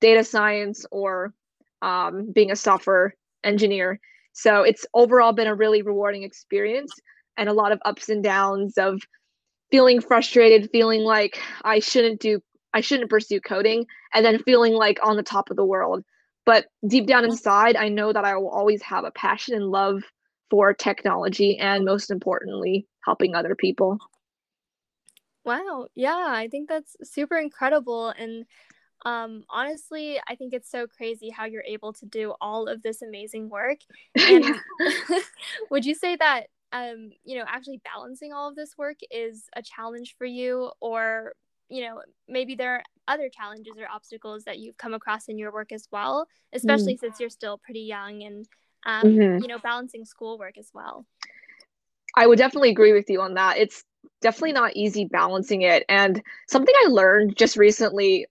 data 0.00 0.22
science 0.22 0.84
or 0.92 1.32
um, 1.80 2.30
being 2.32 2.52
a 2.52 2.56
software 2.56 3.14
engineer. 3.42 3.98
So 4.32 4.62
it's 4.62 4.86
overall 4.94 5.32
been 5.32 5.48
a 5.48 5.54
really 5.54 5.82
rewarding 5.82 6.22
experience 6.22 6.92
and 7.36 7.48
a 7.48 7.54
lot 7.54 7.72
of 7.72 7.80
ups 7.84 8.08
and 8.10 8.22
downs 8.22 8.78
of 8.78 9.00
feeling 9.70 10.00
frustrated, 10.00 10.70
feeling 10.70 11.00
like 11.00 11.40
I 11.64 11.80
shouldn't 11.80 12.20
do, 12.20 12.40
I 12.74 12.82
shouldn't 12.82 13.10
pursue 13.10 13.40
coding, 13.40 13.86
and 14.14 14.24
then 14.24 14.42
feeling 14.42 14.74
like 14.74 14.98
on 15.02 15.16
the 15.16 15.22
top 15.22 15.50
of 15.50 15.56
the 15.56 15.64
world. 15.64 16.04
But 16.44 16.66
deep 16.86 17.06
down 17.06 17.24
inside, 17.24 17.76
I 17.76 17.88
know 17.88 18.12
that 18.12 18.24
I 18.24 18.36
will 18.36 18.50
always 18.50 18.82
have 18.82 19.04
a 19.04 19.10
passion 19.12 19.54
and 19.54 19.64
love 19.64 20.02
for 20.52 20.74
technology 20.74 21.56
and 21.58 21.82
most 21.82 22.10
importantly, 22.10 22.86
helping 23.06 23.34
other 23.34 23.54
people. 23.54 23.96
Wow. 25.46 25.86
Yeah, 25.94 26.26
I 26.28 26.48
think 26.50 26.68
that's 26.68 26.94
super 27.02 27.38
incredible. 27.38 28.10
And 28.10 28.44
um, 29.06 29.44
honestly, 29.48 30.20
I 30.28 30.34
think 30.34 30.52
it's 30.52 30.70
so 30.70 30.86
crazy 30.86 31.30
how 31.30 31.46
you're 31.46 31.64
able 31.66 31.94
to 31.94 32.04
do 32.04 32.34
all 32.38 32.68
of 32.68 32.82
this 32.82 33.00
amazing 33.00 33.48
work. 33.48 33.78
And 34.20 34.44
would 35.70 35.86
you 35.86 35.94
say 35.94 36.16
that, 36.16 36.48
um, 36.70 37.12
you 37.24 37.38
know, 37.38 37.44
actually 37.48 37.80
balancing 37.82 38.34
all 38.34 38.50
of 38.50 38.54
this 38.54 38.76
work 38.76 38.98
is 39.10 39.44
a 39.56 39.62
challenge 39.62 40.16
for 40.18 40.26
you? 40.26 40.70
Or, 40.82 41.32
you 41.70 41.80
know, 41.80 42.02
maybe 42.28 42.56
there 42.56 42.74
are 42.74 42.82
other 43.08 43.30
challenges 43.30 43.72
or 43.78 43.86
obstacles 43.90 44.44
that 44.44 44.58
you've 44.58 44.76
come 44.76 44.92
across 44.92 45.28
in 45.28 45.38
your 45.38 45.50
work 45.50 45.72
as 45.72 45.88
well, 45.90 46.26
especially 46.52 46.96
mm. 46.96 47.00
since 47.00 47.18
you're 47.18 47.30
still 47.30 47.56
pretty 47.56 47.80
young 47.80 48.22
and, 48.22 48.46
um, 48.84 49.04
mm-hmm. 49.04 49.42
you 49.42 49.48
know, 49.48 49.58
balancing 49.58 50.04
schoolwork 50.04 50.58
as 50.58 50.70
well. 50.74 51.06
I 52.16 52.26
would 52.26 52.38
definitely 52.38 52.70
agree 52.70 52.92
with 52.92 53.08
you 53.08 53.20
on 53.22 53.34
that. 53.34 53.58
It's 53.58 53.84
definitely 54.20 54.52
not 54.52 54.76
easy 54.76 55.06
balancing 55.06 55.62
it. 55.62 55.84
And 55.88 56.22
something 56.48 56.74
I 56.84 56.88
learned 56.88 57.36
just 57.36 57.56
recently 57.56 58.26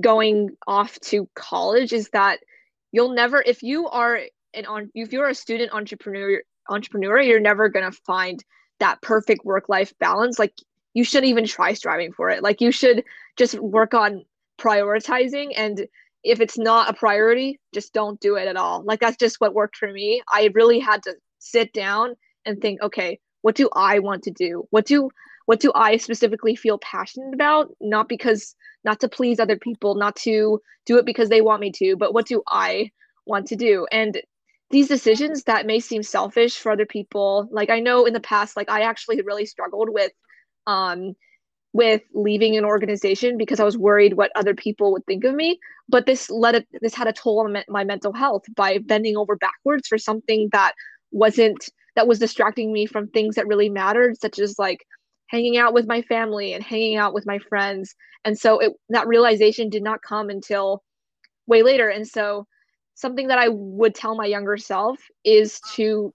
going 0.00 0.50
off 0.66 0.98
to 1.00 1.28
college 1.34 1.92
is 1.92 2.08
that 2.10 2.38
you'll 2.92 3.12
never 3.14 3.42
if 3.42 3.62
you 3.62 3.88
are 3.88 4.20
an 4.54 4.66
on 4.66 4.90
if 4.94 5.12
you're 5.12 5.28
a 5.28 5.34
student 5.34 5.72
entrepreneur 5.72 6.42
entrepreneur, 6.68 7.20
you're 7.20 7.40
never 7.40 7.68
gonna 7.68 7.92
find 7.92 8.42
that 8.80 9.02
perfect 9.02 9.44
work 9.44 9.68
life 9.68 9.92
balance. 9.98 10.38
Like 10.38 10.54
you 10.94 11.04
shouldn't 11.04 11.30
even 11.30 11.46
try 11.46 11.74
striving 11.74 12.12
for 12.12 12.30
it. 12.30 12.42
Like 12.42 12.60
you 12.60 12.72
should 12.72 13.04
just 13.36 13.54
work 13.58 13.94
on 13.94 14.24
prioritizing 14.58 15.52
and 15.56 15.86
if 16.24 16.40
it's 16.40 16.58
not 16.58 16.88
a 16.88 16.94
priority, 16.94 17.58
just 17.74 17.92
don't 17.92 18.20
do 18.20 18.36
it 18.36 18.46
at 18.48 18.56
all. 18.56 18.82
Like 18.84 19.00
that's 19.00 19.16
just 19.16 19.40
what 19.40 19.54
worked 19.54 19.76
for 19.76 19.90
me. 19.90 20.22
I 20.30 20.50
really 20.54 20.78
had 20.78 21.02
to 21.04 21.14
sit 21.38 21.72
down 21.72 22.14
and 22.44 22.60
think, 22.60 22.80
okay, 22.82 23.18
what 23.42 23.56
do 23.56 23.68
I 23.74 23.98
want 23.98 24.22
to 24.24 24.30
do? 24.30 24.66
What 24.70 24.86
do 24.86 25.10
what 25.46 25.60
do 25.60 25.72
I 25.74 25.96
specifically 25.96 26.54
feel 26.54 26.78
passionate 26.78 27.34
about? 27.34 27.68
Not 27.80 28.08
because 28.08 28.54
not 28.84 29.00
to 29.00 29.08
please 29.08 29.40
other 29.40 29.56
people, 29.56 29.96
not 29.96 30.16
to 30.16 30.60
do 30.86 30.98
it 30.98 31.06
because 31.06 31.28
they 31.28 31.40
want 31.40 31.60
me 31.60 31.72
to, 31.72 31.96
but 31.96 32.14
what 32.14 32.26
do 32.26 32.42
I 32.48 32.90
want 33.26 33.46
to 33.48 33.56
do? 33.56 33.86
And 33.90 34.20
these 34.70 34.88
decisions 34.88 35.44
that 35.44 35.66
may 35.66 35.80
seem 35.80 36.02
selfish 36.02 36.56
for 36.56 36.72
other 36.72 36.86
people, 36.86 37.48
like 37.50 37.70
I 37.70 37.80
know 37.80 38.06
in 38.06 38.14
the 38.14 38.20
past, 38.20 38.56
like 38.56 38.70
I 38.70 38.82
actually 38.82 39.20
really 39.22 39.46
struggled 39.46 39.88
with 39.90 40.12
um 40.66 41.14
with 41.72 42.02
leaving 42.14 42.56
an 42.56 42.64
organization 42.64 43.38
because 43.38 43.58
I 43.58 43.64
was 43.64 43.78
worried 43.78 44.14
what 44.14 44.30
other 44.34 44.54
people 44.54 44.92
would 44.92 45.06
think 45.06 45.24
of 45.24 45.34
me. 45.34 45.58
But 45.88 46.06
this 46.06 46.30
led 46.30 46.54
a, 46.54 46.64
this 46.80 46.94
had 46.94 47.06
a 47.06 47.12
toll 47.12 47.40
on 47.40 47.64
my 47.68 47.84
mental 47.84 48.12
health 48.12 48.42
by 48.54 48.78
bending 48.78 49.16
over 49.16 49.36
backwards 49.36 49.88
for 49.88 49.98
something 49.98 50.48
that 50.52 50.72
wasn't 51.10 51.68
that 51.94 52.08
was 52.08 52.18
distracting 52.18 52.72
me 52.72 52.86
from 52.86 53.08
things 53.08 53.34
that 53.34 53.46
really 53.46 53.68
mattered, 53.68 54.18
such 54.20 54.38
as 54.38 54.58
like 54.58 54.84
hanging 55.26 55.56
out 55.56 55.74
with 55.74 55.86
my 55.86 56.02
family 56.02 56.52
and 56.52 56.62
hanging 56.62 56.96
out 56.96 57.14
with 57.14 57.26
my 57.26 57.38
friends. 57.38 57.94
And 58.24 58.38
so 58.38 58.58
it, 58.58 58.72
that 58.90 59.06
realization 59.06 59.68
did 59.68 59.82
not 59.82 60.02
come 60.06 60.30
until 60.30 60.82
way 61.46 61.62
later. 61.62 61.88
And 61.88 62.06
so 62.06 62.46
something 62.94 63.28
that 63.28 63.38
I 63.38 63.48
would 63.50 63.94
tell 63.94 64.14
my 64.14 64.26
younger 64.26 64.56
self 64.56 64.98
is 65.24 65.58
to 65.74 66.12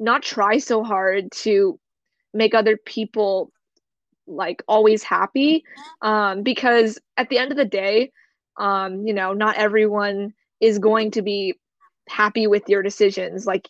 not 0.00 0.22
try 0.22 0.58
so 0.58 0.82
hard 0.82 1.30
to 1.32 1.78
make 2.32 2.54
other 2.54 2.76
people 2.76 3.52
like 4.26 4.62
always 4.68 5.02
happy 5.02 5.64
um, 6.02 6.42
because 6.42 6.98
at 7.16 7.28
the 7.28 7.38
end 7.38 7.50
of 7.50 7.56
the 7.56 7.64
day 7.64 8.10
um, 8.58 9.06
you 9.06 9.12
know 9.12 9.32
not 9.32 9.56
everyone 9.56 10.32
is 10.60 10.78
going 10.78 11.10
to 11.10 11.22
be 11.22 11.54
happy 12.08 12.46
with 12.46 12.68
your 12.68 12.82
decisions. 12.82 13.46
Like 13.46 13.68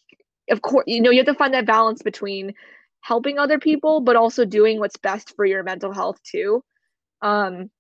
of 0.51 0.63
course 0.63 0.85
you 0.87 1.01
know 1.01 1.11
you 1.11 1.19
have 1.19 1.27
to 1.27 1.35
find 1.35 1.55
that 1.55 1.67
balance 1.67 2.03
between 2.03 2.53
helping 3.01 3.39
other 3.39 3.59
people 3.59 4.01
but 4.01 4.17
also 4.17 4.45
doing 4.45 4.79
what's 4.79 4.97
best 4.97 5.35
for 5.37 5.45
your 5.45 5.63
mental 5.63 5.93
health 5.93 6.19
too. 6.23 6.63
Um 7.23 7.71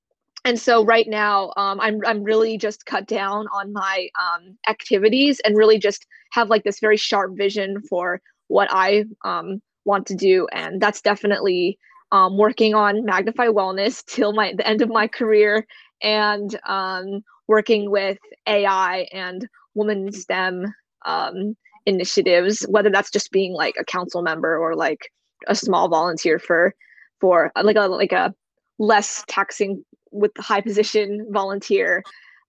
and 0.47 0.61
so 0.61 0.85
right 0.85 1.09
now 1.09 1.53
um, 1.57 1.81
I'm, 1.81 2.01
I'm 2.05 2.23
really 2.23 2.59
just 2.59 2.85
cut 2.85 3.07
down 3.07 3.47
on 3.51 3.73
my 3.73 4.09
um, 4.21 4.59
activities 4.69 5.41
and 5.41 5.57
really 5.57 5.79
just 5.79 6.07
have 6.33 6.51
like 6.51 6.65
this 6.65 6.81
very 6.81 6.99
sharp 6.99 7.33
vision 7.35 7.81
for 7.89 8.21
what 8.49 8.69
i 8.71 9.07
um, 9.25 9.63
want 9.85 10.07
to 10.09 10.15
do. 10.15 10.47
And 10.53 10.81
that's 10.81 11.01
definitely 11.01 11.79
um, 12.15 12.39
working 12.39 12.75
on 12.75 13.05
magnify 13.05 13.49
wellness 13.49 14.05
till 14.07 14.33
my 14.33 14.55
the 14.57 14.67
end 14.67 14.81
of 14.81 14.89
my 14.89 15.09
career 15.09 15.67
and 16.01 16.59
um, 16.65 17.25
working 17.49 17.91
with 17.91 18.19
ai 18.47 19.09
and 19.13 19.49
women 19.75 20.13
stem 20.13 20.73
um, 21.05 21.57
initiatives, 21.87 22.63
whether 22.69 22.89
that's 22.89 23.11
just 23.11 23.33
being 23.33 23.53
like 23.53 23.75
a 23.79 23.85
council 23.85 24.23
member 24.23 24.57
or 24.57 24.77
like 24.77 25.11
a 25.49 25.55
small 25.57 25.89
volunteer 25.89 26.39
for 26.39 26.73
for 27.21 27.51
like 27.61 27.77
a 27.77 27.89
like 27.89 28.13
a 28.13 28.33
less 28.79 29.25
taxing 29.27 29.85
with 30.13 30.31
high 30.39 30.61
position 30.61 31.27
volunteer. 31.31 32.03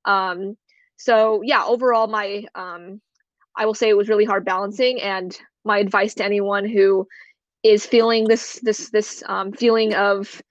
Um, 0.06 0.56
so 0.98 1.42
yeah, 1.44 1.64
overall, 1.66 2.08
my 2.08 2.46
um, 2.54 3.02
I 3.58 3.66
will 3.66 3.74
say 3.74 3.90
it 3.90 3.98
was 3.98 4.10
really 4.10 4.26
hard 4.26 4.46
balancing, 4.46 5.02
and 5.02 5.38
my 5.64 5.80
advice 5.80 6.14
to 6.16 6.24
anyone 6.24 6.70
who 6.70 7.08
is 7.66 7.86
feeling 7.86 8.28
this 8.28 8.60
this 8.62 8.92
this 8.92 9.24
um, 9.28 9.52
feeling 9.52 9.96
of 9.96 10.42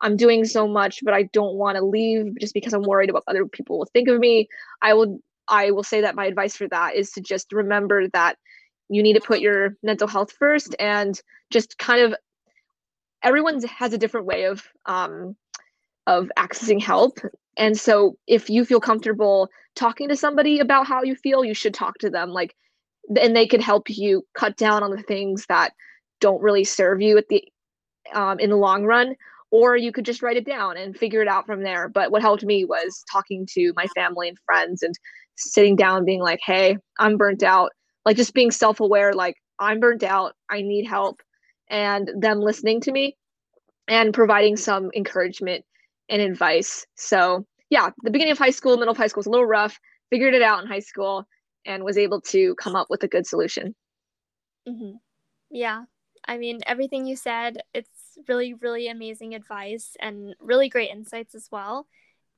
I'm 0.00 0.16
doing 0.16 0.44
so 0.44 0.68
much, 0.68 1.00
but 1.02 1.14
I 1.14 1.24
don't 1.32 1.54
want 1.54 1.76
to 1.76 1.84
leave 1.84 2.38
just 2.38 2.54
because 2.54 2.72
I'm 2.72 2.82
worried 2.82 3.10
about 3.10 3.24
other 3.26 3.46
people 3.46 3.78
will 3.78 3.88
think 3.92 4.08
of 4.08 4.20
me. 4.20 4.48
I 4.82 4.92
will 4.94 5.18
I 5.48 5.70
will 5.70 5.82
say 5.82 6.02
that 6.02 6.14
my 6.14 6.26
advice 6.26 6.56
for 6.56 6.68
that 6.68 6.94
is 6.94 7.10
to 7.12 7.22
just 7.22 7.52
remember 7.52 8.06
that 8.08 8.36
you 8.90 9.02
need 9.02 9.14
to 9.14 9.20
put 9.20 9.40
your 9.40 9.76
mental 9.82 10.06
health 10.06 10.32
first 10.32 10.76
and 10.78 11.20
just 11.50 11.78
kind 11.78 12.02
of 12.02 12.14
everyone 13.22 13.62
has 13.62 13.94
a 13.94 13.98
different 13.98 14.26
way 14.26 14.44
of 14.44 14.62
um, 14.84 15.34
of 16.06 16.30
accessing 16.38 16.80
help 16.80 17.18
and 17.56 17.78
so 17.78 18.16
if 18.26 18.50
you 18.50 18.64
feel 18.64 18.80
comfortable 18.80 19.48
talking 19.74 20.08
to 20.08 20.16
somebody 20.16 20.60
about 20.60 20.86
how 20.86 21.02
you 21.02 21.14
feel 21.14 21.44
you 21.44 21.54
should 21.54 21.74
talk 21.74 21.96
to 21.98 22.10
them 22.10 22.30
like 22.30 22.54
and 23.20 23.34
they 23.34 23.46
could 23.46 23.62
help 23.62 23.88
you 23.88 24.22
cut 24.34 24.56
down 24.56 24.82
on 24.82 24.90
the 24.90 25.02
things 25.02 25.46
that 25.48 25.72
don't 26.20 26.42
really 26.42 26.64
serve 26.64 27.00
you 27.00 27.16
at 27.18 27.28
the 27.28 27.42
um, 28.14 28.38
in 28.40 28.50
the 28.50 28.56
long 28.56 28.84
run 28.84 29.14
or 29.50 29.76
you 29.76 29.92
could 29.92 30.04
just 30.04 30.22
write 30.22 30.36
it 30.36 30.46
down 30.46 30.76
and 30.76 30.96
figure 30.96 31.22
it 31.22 31.28
out 31.28 31.46
from 31.46 31.62
there. 31.62 31.88
But 31.88 32.10
what 32.10 32.22
helped 32.22 32.44
me 32.44 32.64
was 32.64 33.04
talking 33.10 33.46
to 33.52 33.72
my 33.76 33.86
family 33.88 34.28
and 34.28 34.38
friends 34.44 34.82
and 34.82 34.94
sitting 35.36 35.76
down 35.76 36.04
being 36.04 36.20
like 36.20 36.40
hey 36.44 36.76
i'm 36.98 37.16
burnt 37.16 37.42
out. 37.42 37.70
Like 38.04 38.16
just 38.16 38.34
being 38.34 38.50
self-aware 38.50 39.14
like 39.14 39.36
i'm 39.58 39.80
burnt 39.80 40.02
out. 40.02 40.34
I 40.50 40.62
need 40.62 40.86
help. 40.86 41.20
And 41.70 42.10
them 42.18 42.40
listening 42.40 42.80
to 42.82 42.92
me 42.92 43.16
and 43.86 44.12
providing 44.14 44.56
some 44.56 44.90
encouragement 44.94 45.64
and 46.08 46.20
advice. 46.20 46.86
So 46.96 47.46
yeah 47.70 47.90
the 48.02 48.10
beginning 48.10 48.32
of 48.32 48.38
high 48.38 48.50
school 48.50 48.76
middle 48.76 48.92
of 48.92 48.98
high 48.98 49.06
school 49.06 49.20
was 49.20 49.26
a 49.26 49.30
little 49.30 49.46
rough. 49.46 49.78
Figured 50.10 50.34
it 50.34 50.42
out 50.42 50.62
in 50.62 50.68
high 50.68 50.78
school 50.78 51.24
and 51.66 51.84
was 51.84 51.98
able 51.98 52.20
to 52.22 52.54
come 52.56 52.74
up 52.74 52.86
with 52.90 53.02
a 53.02 53.08
good 53.08 53.26
solution. 53.26 53.74
Mm-hmm. 54.68 54.96
yeah 55.50 55.84
i 56.26 56.36
mean 56.36 56.60
everything 56.66 57.06
you 57.06 57.16
said 57.16 57.58
it's 57.74 58.18
really 58.28 58.54
really 58.54 58.88
amazing 58.88 59.34
advice 59.34 59.96
and 60.00 60.34
really 60.40 60.68
great 60.68 60.90
insights 60.90 61.34
as 61.34 61.48
well 61.50 61.86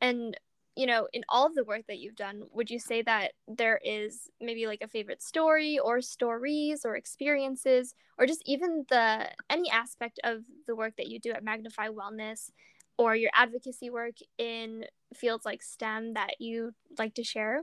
and 0.00 0.36
you 0.76 0.86
know, 0.86 1.08
in 1.12 1.22
all 1.28 1.46
of 1.46 1.54
the 1.54 1.64
work 1.64 1.82
that 1.88 1.98
you've 1.98 2.16
done, 2.16 2.42
would 2.52 2.70
you 2.70 2.78
say 2.78 3.02
that 3.02 3.32
there 3.48 3.80
is 3.84 4.30
maybe 4.40 4.66
like 4.66 4.80
a 4.82 4.88
favorite 4.88 5.22
story 5.22 5.78
or 5.78 6.00
stories 6.00 6.84
or 6.84 6.96
experiences 6.96 7.94
or 8.18 8.26
just 8.26 8.42
even 8.46 8.86
the 8.88 9.28
any 9.50 9.70
aspect 9.70 10.20
of 10.24 10.42
the 10.66 10.76
work 10.76 10.94
that 10.96 11.08
you 11.08 11.18
do 11.18 11.32
at 11.32 11.44
Magnify 11.44 11.88
Wellness 11.88 12.50
or 12.96 13.16
your 13.16 13.30
advocacy 13.34 13.90
work 13.90 14.14
in 14.38 14.84
fields 15.14 15.44
like 15.44 15.62
STEM 15.62 16.14
that 16.14 16.40
you 16.40 16.72
like 16.98 17.14
to 17.14 17.24
share? 17.24 17.62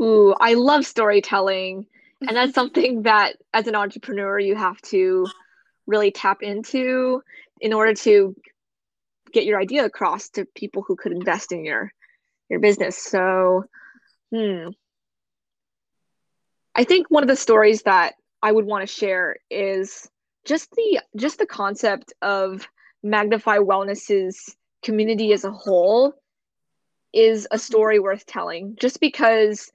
Ooh, 0.00 0.34
I 0.40 0.54
love 0.54 0.86
storytelling. 0.86 1.86
And 2.26 2.36
that's 2.36 2.54
something 2.54 3.02
that 3.02 3.36
as 3.54 3.66
an 3.66 3.74
entrepreneur 3.74 4.38
you 4.38 4.54
have 4.54 4.80
to 4.82 5.26
really 5.86 6.10
tap 6.10 6.42
into 6.42 7.22
in 7.60 7.72
order 7.72 7.94
to 7.94 8.34
get 9.32 9.44
your 9.44 9.60
idea 9.60 9.84
across 9.84 10.28
to 10.30 10.44
people 10.54 10.84
who 10.86 10.96
could 10.96 11.12
invest 11.12 11.52
in 11.52 11.64
your 11.64 11.92
your 12.48 12.60
business. 12.60 12.96
So, 12.96 13.64
hmm. 14.32 14.68
I 16.74 16.84
think 16.84 17.06
one 17.08 17.22
of 17.22 17.28
the 17.28 17.36
stories 17.36 17.82
that 17.82 18.14
I 18.42 18.52
would 18.52 18.64
want 18.64 18.86
to 18.86 18.92
share 18.92 19.36
is 19.50 20.08
just 20.44 20.70
the 20.72 21.00
just 21.16 21.38
the 21.38 21.46
concept 21.46 22.12
of 22.22 22.66
Magnify 23.02 23.58
Wellness's 23.58 24.56
community 24.82 25.32
as 25.32 25.44
a 25.44 25.50
whole 25.50 26.14
is 27.12 27.46
a 27.50 27.58
story 27.58 27.98
worth 27.98 28.24
telling 28.26 28.76
just 28.80 29.00
because 29.00 29.70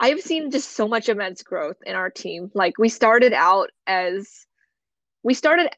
I've 0.00 0.20
seen 0.22 0.50
just 0.50 0.72
so 0.72 0.88
much 0.88 1.10
immense 1.10 1.42
growth 1.42 1.76
in 1.84 1.94
our 1.94 2.08
team. 2.08 2.50
Like 2.54 2.78
we 2.78 2.88
started 2.88 3.34
out 3.34 3.68
as 3.86 4.46
we 5.22 5.34
started 5.34 5.68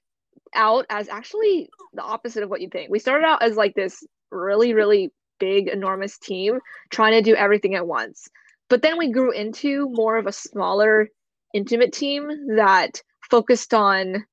out 0.55 0.87
as 0.89 1.09
actually 1.09 1.69
the 1.93 2.03
opposite 2.03 2.45
of 2.45 2.49
what 2.49 2.61
you 2.61 2.69
think. 2.71 2.89
We 2.89 3.01
started 3.01 3.27
out 3.27 3.43
as 3.43 3.57
like 3.57 3.75
this 3.75 4.05
really, 4.31 4.75
really 4.75 5.11
big, 5.41 5.67
enormous 5.67 6.19
team 6.19 6.61
trying 6.91 7.13
to 7.13 7.23
do 7.23 7.35
everything 7.35 7.75
at 7.75 7.87
once. 7.87 8.29
But 8.71 8.81
then 8.81 8.97
we 8.97 9.11
grew 9.11 9.33
into 9.33 9.89
more 9.91 10.17
of 10.17 10.29
a 10.29 10.33
smaller, 10.33 11.09
intimate 11.53 11.93
team 11.93 12.29
that 12.57 13.03
focused 13.29 13.75
on 13.75 14.25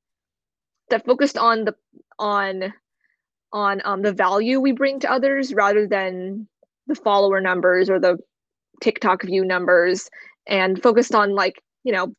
that 0.91 1.05
focused 1.05 1.37
on 1.37 1.65
the 1.65 1.75
on 2.19 2.73
on 3.51 3.81
um, 3.83 4.03
the 4.03 4.13
value 4.13 4.59
we 4.59 4.71
bring 4.71 4.99
to 4.99 5.11
others 5.11 5.51
rather 5.51 5.87
than 5.87 6.47
the 6.85 6.95
follower 6.95 7.41
numbers 7.41 7.89
or 7.89 7.99
the 7.99 8.17
TikTok 8.81 9.23
view 9.23 9.45
numbers 9.45 10.09
and 10.47 10.81
focused 10.81 11.13
on 11.15 11.35
like, 11.35 11.61
you 11.83 11.91
know, 11.91 12.13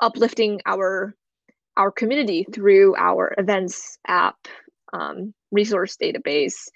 uplifting 0.00 0.60
our 0.66 1.14
our 1.76 1.92
community 1.92 2.44
through 2.52 2.96
our 2.96 3.34
events 3.38 3.98
app 4.08 4.36
um, 4.92 5.32
resource 5.52 5.96
database. 5.96 6.68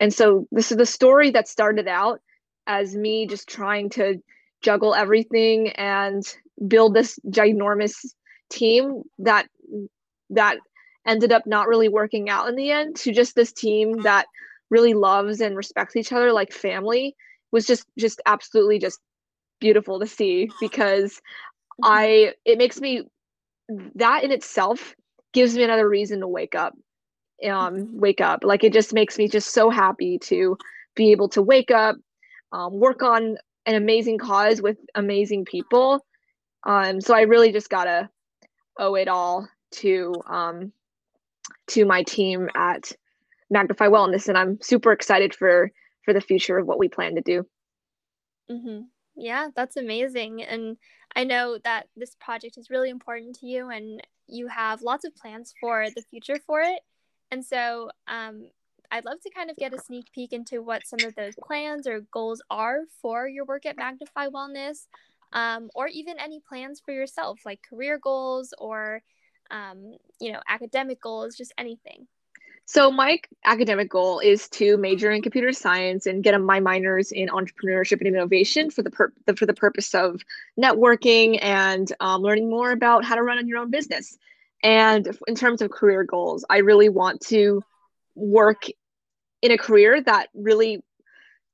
And 0.00 0.12
so 0.12 0.46
this 0.50 0.72
is 0.72 0.78
the 0.78 0.86
story 0.86 1.30
that 1.30 1.48
started 1.48 1.86
out 1.86 2.20
as 2.66 2.94
me 2.94 3.26
just 3.26 3.48
trying 3.48 3.88
to 3.90 4.20
juggle 4.60 4.94
everything 4.94 5.70
and 5.70 6.24
build 6.66 6.94
this 6.94 7.18
ginormous 7.28 8.04
team 8.50 9.02
that 9.18 9.46
that 10.30 10.58
ended 11.06 11.32
up 11.32 11.46
not 11.46 11.68
really 11.68 11.88
working 11.88 12.28
out 12.28 12.48
in 12.48 12.56
the 12.56 12.70
end 12.70 12.96
to 12.96 13.12
just 13.12 13.34
this 13.34 13.52
team 13.52 14.02
that 14.02 14.26
really 14.70 14.92
loves 14.92 15.40
and 15.40 15.56
respects 15.56 15.96
each 15.96 16.12
other 16.12 16.32
like 16.32 16.52
family 16.52 17.14
was 17.52 17.66
just 17.66 17.86
just 17.98 18.20
absolutely 18.26 18.78
just 18.78 19.00
beautiful 19.60 20.00
to 20.00 20.06
see 20.06 20.48
because. 20.60 21.20
I 21.82 22.34
it 22.44 22.58
makes 22.58 22.80
me 22.80 23.04
that 23.94 24.24
in 24.24 24.32
itself 24.32 24.94
gives 25.32 25.54
me 25.54 25.62
another 25.62 25.88
reason 25.88 26.20
to 26.20 26.28
wake 26.28 26.54
up 26.54 26.74
um 27.44 27.76
mm-hmm. 27.76 28.00
wake 28.00 28.20
up 28.20 28.40
like 28.42 28.64
it 28.64 28.72
just 28.72 28.92
makes 28.92 29.18
me 29.18 29.28
just 29.28 29.52
so 29.52 29.70
happy 29.70 30.18
to 30.18 30.56
be 30.96 31.12
able 31.12 31.28
to 31.28 31.42
wake 31.42 31.70
up 31.70 31.96
um, 32.50 32.72
work 32.72 33.02
on 33.02 33.36
an 33.66 33.74
amazing 33.74 34.18
cause 34.18 34.62
with 34.62 34.78
amazing 34.94 35.44
people 35.44 36.04
um 36.66 37.00
so 37.00 37.14
i 37.14 37.20
really 37.20 37.52
just 37.52 37.70
gotta 37.70 38.08
owe 38.78 38.94
it 38.94 39.06
all 39.06 39.46
to 39.70 40.14
um 40.26 40.72
to 41.66 41.84
my 41.84 42.02
team 42.02 42.48
at 42.56 42.90
magnify 43.50 43.86
wellness 43.86 44.28
and 44.28 44.36
i'm 44.36 44.58
super 44.62 44.90
excited 44.90 45.34
for 45.34 45.70
for 46.08 46.14
the 46.14 46.20
future 46.20 46.56
of 46.56 46.66
what 46.66 46.78
we 46.78 46.88
plan 46.88 47.14
to 47.16 47.20
do 47.20 47.46
mm-hmm. 48.50 48.80
yeah 49.16 49.48
that's 49.54 49.76
amazing 49.76 50.42
and 50.42 50.78
I 51.14 51.24
know 51.24 51.58
that 51.64 51.88
this 51.96 52.14
project 52.20 52.58
is 52.58 52.70
really 52.70 52.90
important 52.90 53.38
to 53.40 53.46
you 53.46 53.70
and 53.70 54.00
you 54.26 54.46
have 54.48 54.82
lots 54.82 55.04
of 55.04 55.16
plans 55.16 55.54
for 55.60 55.86
the 55.94 56.02
future 56.02 56.38
for 56.46 56.60
it. 56.60 56.80
And 57.30 57.44
so 57.44 57.90
um, 58.06 58.48
I'd 58.90 59.04
love 59.04 59.20
to 59.22 59.30
kind 59.30 59.50
of 59.50 59.56
get 59.56 59.74
a 59.74 59.80
sneak 59.80 60.12
peek 60.12 60.32
into 60.32 60.62
what 60.62 60.86
some 60.86 61.00
of 61.06 61.14
those 61.14 61.34
plans 61.42 61.86
or 61.86 62.00
goals 62.12 62.42
are 62.50 62.80
for 63.02 63.26
your 63.26 63.44
work 63.44 63.66
at 63.66 63.76
Magnify 63.76 64.28
Wellness, 64.28 64.86
um, 65.32 65.70
or 65.74 65.88
even 65.88 66.18
any 66.18 66.40
plans 66.46 66.80
for 66.84 66.92
yourself, 66.92 67.40
like 67.44 67.60
career 67.68 67.98
goals 67.98 68.54
or, 68.58 69.02
um, 69.50 69.96
you 70.20 70.32
know, 70.32 70.40
academic 70.48 71.00
goals, 71.00 71.36
just 71.36 71.52
anything. 71.58 72.06
So 72.70 72.90
my 72.90 73.18
academic 73.46 73.88
goal 73.88 74.18
is 74.18 74.46
to 74.50 74.76
major 74.76 75.10
in 75.10 75.22
computer 75.22 75.54
science 75.54 76.04
and 76.04 76.22
get 76.22 76.38
my 76.38 76.60
minors 76.60 77.12
in 77.12 77.30
entrepreneurship 77.30 78.00
and 78.00 78.08
innovation 78.08 78.68
for 78.70 78.82
the, 78.82 78.90
pur- 78.90 79.14
for 79.36 79.46
the 79.46 79.54
purpose 79.54 79.94
of 79.94 80.20
networking 80.60 81.38
and 81.40 81.90
um, 82.00 82.20
learning 82.20 82.50
more 82.50 82.70
about 82.70 83.06
how 83.06 83.14
to 83.14 83.22
run 83.22 83.48
your 83.48 83.56
own 83.56 83.70
business. 83.70 84.18
And 84.62 85.16
in 85.26 85.34
terms 85.34 85.62
of 85.62 85.70
career 85.70 86.04
goals, 86.04 86.44
I 86.50 86.58
really 86.58 86.90
want 86.90 87.22
to 87.28 87.62
work 88.14 88.64
in 89.40 89.50
a 89.50 89.56
career 89.56 90.02
that 90.02 90.28
really 90.34 90.84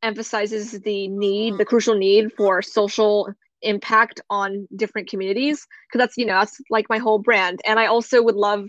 emphasizes 0.02 0.72
the 0.72 1.06
need, 1.06 1.58
the 1.58 1.64
crucial 1.64 1.94
need 1.94 2.32
for 2.32 2.60
social 2.60 3.32
impact 3.62 4.20
on 4.30 4.66
different 4.74 5.08
communities 5.08 5.64
because 5.86 6.00
that's 6.00 6.16
you 6.18 6.26
know 6.26 6.40
that's 6.40 6.60
like 6.68 6.86
my 6.90 6.98
whole 6.98 7.18
brand 7.18 7.62
and 7.64 7.80
i 7.80 7.86
also 7.86 8.22
would 8.22 8.34
love 8.34 8.66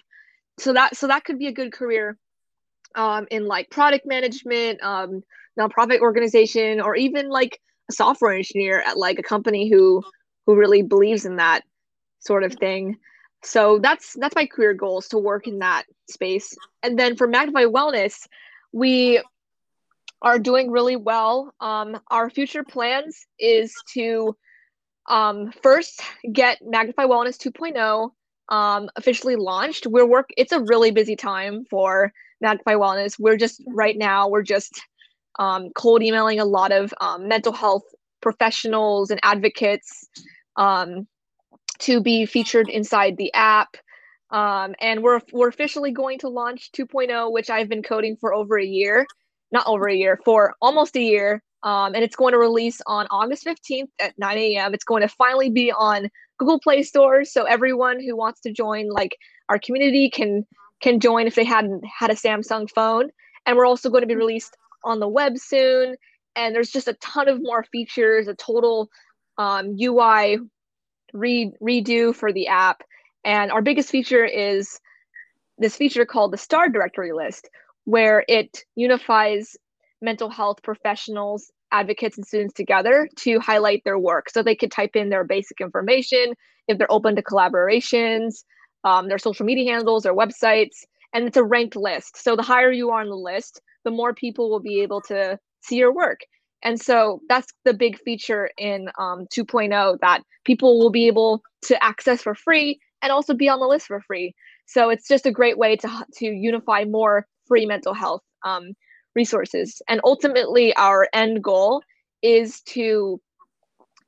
so 0.57 0.71
that 0.71 0.95
so 0.95 1.05
that 1.05 1.25
could 1.25 1.37
be 1.37 1.47
a 1.47 1.51
good 1.51 1.73
career 1.73 2.17
um, 2.95 3.27
in 3.31 3.45
like 3.45 3.69
product 3.69 4.05
management, 4.05 4.81
um, 4.83 5.23
nonprofit 5.59 5.99
organization, 5.99 6.81
or 6.81 6.95
even 6.95 7.29
like 7.29 7.59
a 7.89 7.93
software 7.93 8.33
engineer 8.33 8.81
at 8.81 8.97
like 8.97 9.19
a 9.19 9.23
company 9.23 9.69
who 9.69 10.03
who 10.45 10.55
really 10.55 10.81
believes 10.81 11.25
in 11.25 11.37
that 11.37 11.61
sort 12.19 12.43
of 12.43 12.53
thing. 12.53 12.97
So 13.43 13.79
that's 13.79 14.13
that's 14.13 14.35
my 14.35 14.45
career 14.45 14.73
goal 14.73 14.99
is 14.99 15.07
to 15.09 15.17
work 15.17 15.47
in 15.47 15.59
that 15.59 15.83
space. 16.09 16.55
And 16.83 16.97
then 16.97 17.15
for 17.15 17.27
Magnify 17.27 17.65
Wellness, 17.65 18.27
we 18.73 19.21
are 20.21 20.39
doing 20.39 20.71
really 20.71 20.95
well. 20.95 21.53
Um, 21.59 21.99
our 22.09 22.29
future 22.29 22.63
plans 22.63 23.25
is 23.39 23.73
to 23.93 24.35
um, 25.07 25.51
first 25.61 26.01
get 26.31 26.59
Magnify 26.63 27.03
Wellness 27.05 27.37
2.0 27.37 28.09
um, 28.49 28.89
officially 28.95 29.35
launched. 29.35 29.85
We're 29.85 30.05
work. 30.05 30.29
It's 30.37 30.51
a 30.51 30.61
really 30.61 30.91
busy 30.91 31.15
time 31.15 31.65
for 31.69 32.11
Magnify 32.41 32.73
Wellness. 32.73 33.19
We're 33.19 33.37
just 33.37 33.61
right 33.67 33.97
now. 33.97 34.27
We're 34.27 34.43
just 34.43 34.81
um, 35.39 35.69
cold 35.75 36.03
emailing 36.03 36.39
a 36.39 36.45
lot 36.45 36.71
of 36.71 36.93
um, 37.01 37.27
mental 37.27 37.53
health 37.53 37.83
professionals 38.21 39.11
and 39.11 39.19
advocates 39.23 40.07
um, 40.57 41.07
to 41.79 42.01
be 42.01 42.25
featured 42.25 42.69
inside 42.69 43.17
the 43.17 43.33
app. 43.33 43.77
Um, 44.31 44.75
and 44.81 45.03
we're 45.03 45.21
we're 45.31 45.49
officially 45.49 45.91
going 45.91 46.19
to 46.19 46.29
launch 46.29 46.71
2.0, 46.71 47.31
which 47.31 47.49
I've 47.49 47.69
been 47.69 47.83
coding 47.83 48.17
for 48.19 48.33
over 48.33 48.57
a 48.57 48.65
year, 48.65 49.05
not 49.51 49.67
over 49.67 49.87
a 49.87 49.95
year, 49.95 50.19
for 50.25 50.55
almost 50.61 50.95
a 50.95 51.01
year. 51.01 51.41
Um, 51.63 51.95
and 51.95 52.03
it's 52.03 52.15
going 52.15 52.33
to 52.33 52.37
release 52.37 52.79
on 52.85 53.07
August 53.09 53.45
15th 53.45 53.87
at 53.99 54.13
9 54.17 54.37
a.m. 54.37 54.73
It's 54.73 54.83
going 54.83 55.01
to 55.01 55.07
finally 55.07 55.49
be 55.49 55.71
on 55.71 56.09
Google 56.37 56.59
Play 56.59 56.83
Store, 56.83 57.23
so 57.23 57.45
everyone 57.45 57.99
who 57.99 58.15
wants 58.15 58.41
to 58.41 58.51
join 58.51 58.89
like 58.89 59.17
our 59.49 59.57
community 59.57 60.09
can 60.09 60.45
can 60.81 60.99
join 60.99 61.27
if 61.27 61.35
they 61.35 61.43
hadn't 61.43 61.83
had 61.85 62.09
a 62.09 62.15
Samsung 62.15 62.69
phone. 62.69 63.09
And 63.45 63.57
we're 63.57 63.65
also 63.65 63.89
going 63.89 64.01
to 64.01 64.07
be 64.07 64.15
released 64.15 64.57
on 64.83 64.99
the 64.99 65.07
web 65.07 65.37
soon. 65.37 65.95
And 66.35 66.53
there's 66.53 66.71
just 66.71 66.87
a 66.87 66.93
ton 66.95 67.27
of 67.27 67.41
more 67.41 67.63
features, 67.63 68.27
a 68.27 68.35
total 68.35 68.89
um, 69.37 69.75
UI 69.79 70.39
re- 71.13 71.53
redo 71.61 72.15
for 72.15 72.31
the 72.31 72.47
app. 72.47 72.83
And 73.23 73.51
our 73.51 73.61
biggest 73.61 73.89
feature 73.89 74.25
is 74.25 74.79
this 75.57 75.75
feature 75.75 76.05
called 76.05 76.33
the 76.33 76.37
star 76.37 76.69
directory 76.69 77.13
list, 77.13 77.49
where 77.85 78.25
it 78.27 78.63
unifies 78.75 79.55
mental 80.01 80.29
health 80.29 80.61
professionals, 80.61 81.51
advocates, 81.71 82.17
and 82.17 82.25
students 82.25 82.53
together 82.53 83.09
to 83.17 83.39
highlight 83.39 83.83
their 83.83 83.97
work. 83.97 84.29
So 84.29 84.43
they 84.43 84.55
could 84.55 84.71
type 84.71 84.95
in 84.95 85.09
their 85.09 85.23
basic 85.23 85.61
information 85.61 86.33
if 86.67 86.77
they're 86.77 86.91
open 86.91 87.15
to 87.15 87.23
collaborations, 87.23 88.43
um, 88.85 89.09
their 89.09 89.17
social 89.17 89.45
media 89.45 89.73
handles, 89.73 90.03
their 90.03 90.15
websites, 90.15 90.85
and 91.13 91.27
it's 91.27 91.37
a 91.37 91.43
ranked 91.43 91.75
list. 91.75 92.21
So 92.21 92.35
the 92.35 92.43
higher 92.43 92.71
you 92.71 92.91
are 92.91 93.01
on 93.01 93.09
the 93.09 93.15
list, 93.15 93.61
the 93.83 93.91
more 93.91 94.13
people 94.13 94.49
will 94.49 94.61
be 94.61 94.81
able 94.81 95.01
to 95.01 95.37
see 95.61 95.75
your 95.75 95.93
work. 95.93 96.19
And 96.63 96.79
so 96.79 97.21
that's 97.27 97.51
the 97.65 97.73
big 97.73 97.99
feature 97.99 98.49
in 98.57 98.87
um, 98.97 99.27
2.0 99.33 99.99
that 100.01 100.23
people 100.45 100.79
will 100.79 100.89
be 100.89 101.07
able 101.07 101.43
to 101.63 101.83
access 101.83 102.21
for 102.21 102.33
free 102.33 102.79
and 103.01 103.11
also 103.11 103.33
be 103.33 103.49
on 103.49 103.59
the 103.59 103.67
list 103.67 103.87
for 103.87 104.01
free. 104.01 104.33
So 104.65 104.89
it's 104.89 105.07
just 105.07 105.25
a 105.25 105.31
great 105.31 105.57
way 105.57 105.75
to 105.77 106.05
to 106.15 106.25
unify 106.25 106.85
more 106.85 107.27
free 107.47 107.65
mental 107.65 107.93
health 107.93 108.23
um, 108.43 108.73
resources. 109.15 109.81
And 109.87 110.01
ultimately, 110.03 110.75
our 110.75 111.07
end 111.13 111.43
goal 111.43 111.83
is 112.23 112.61
to 112.61 113.21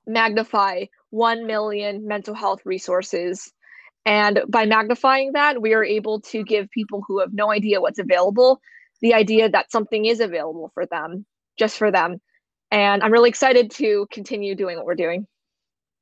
magnify 0.07 0.85
1 1.11 1.45
million 1.45 2.07
mental 2.07 2.33
health 2.33 2.61
resources. 2.65 3.53
And 4.07 4.41
by 4.47 4.65
magnifying 4.65 5.33
that, 5.33 5.61
we 5.61 5.73
are 5.73 5.83
able 5.83 6.21
to 6.21 6.43
give 6.43 6.71
people 6.71 7.03
who 7.05 7.19
have 7.19 7.33
no 7.33 7.51
idea 7.51 7.81
what's 7.81 7.99
available 7.99 8.61
the 9.01 9.13
idea 9.13 9.49
that 9.49 9.71
something 9.71 10.05
is 10.05 10.19
available 10.19 10.71
for 10.73 10.85
them, 10.85 11.25
just 11.57 11.77
for 11.77 11.91
them. 11.91 12.19
And 12.71 13.03
I'm 13.03 13.11
really 13.11 13.29
excited 13.29 13.71
to 13.71 14.07
continue 14.11 14.55
doing 14.55 14.77
what 14.77 14.85
we're 14.85 14.95
doing. 14.95 15.27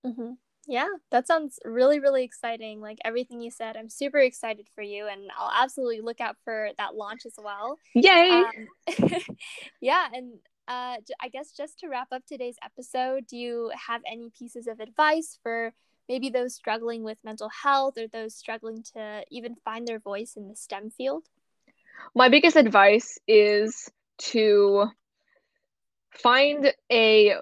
Mm-hmm. 0.06 0.32
Yeah, 0.68 0.88
that 1.12 1.28
sounds 1.28 1.60
really, 1.64 2.00
really 2.00 2.24
exciting. 2.24 2.82
Like 2.82 2.98
everything 3.06 3.40
you 3.40 3.52
said, 3.52 3.78
I'm 3.78 3.90
super 3.90 4.18
excited 4.18 4.68
for 4.74 4.82
you, 4.82 5.08
and 5.08 5.30
I'll 5.38 5.52
absolutely 5.64 6.02
look 6.02 6.20
out 6.20 6.38
for 6.44 6.70
that 6.80 6.96
launch 6.96 7.22
as 7.28 7.36
well. 7.38 7.78
Yay! 7.94 8.30
Um, 8.32 9.10
yeah, 9.82 10.08
and 10.12 10.34
uh, 10.68 10.98
I 11.22 11.30
guess 11.32 11.52
just 11.52 11.80
to 11.80 11.88
wrap 11.88 12.08
up 12.12 12.24
today's 12.26 12.58
episode, 12.64 13.28
do 13.28 13.38
you 13.38 13.72
have 13.88 14.02
any 14.12 14.32
pieces 14.36 14.66
of 14.66 14.80
advice 14.80 15.38
for 15.44 15.72
maybe 16.08 16.30
those 16.30 16.56
struggling 16.56 17.04
with 17.04 17.18
mental 17.24 17.50
health 17.50 17.98
or 17.98 18.08
those 18.08 18.36
struggling 18.36 18.84
to 18.94 19.24
even 19.32 19.56
find 19.64 19.88
their 19.88 20.00
voice 20.00 20.36
in 20.36 20.48
the 20.48 20.56
STEM 20.56 20.92
field? 20.92 21.26
My 22.14 22.30
biggest 22.30 22.56
advice 22.56 23.18
is 23.28 23.90
to 24.18 24.88
find 26.12 26.74
a 26.92 27.36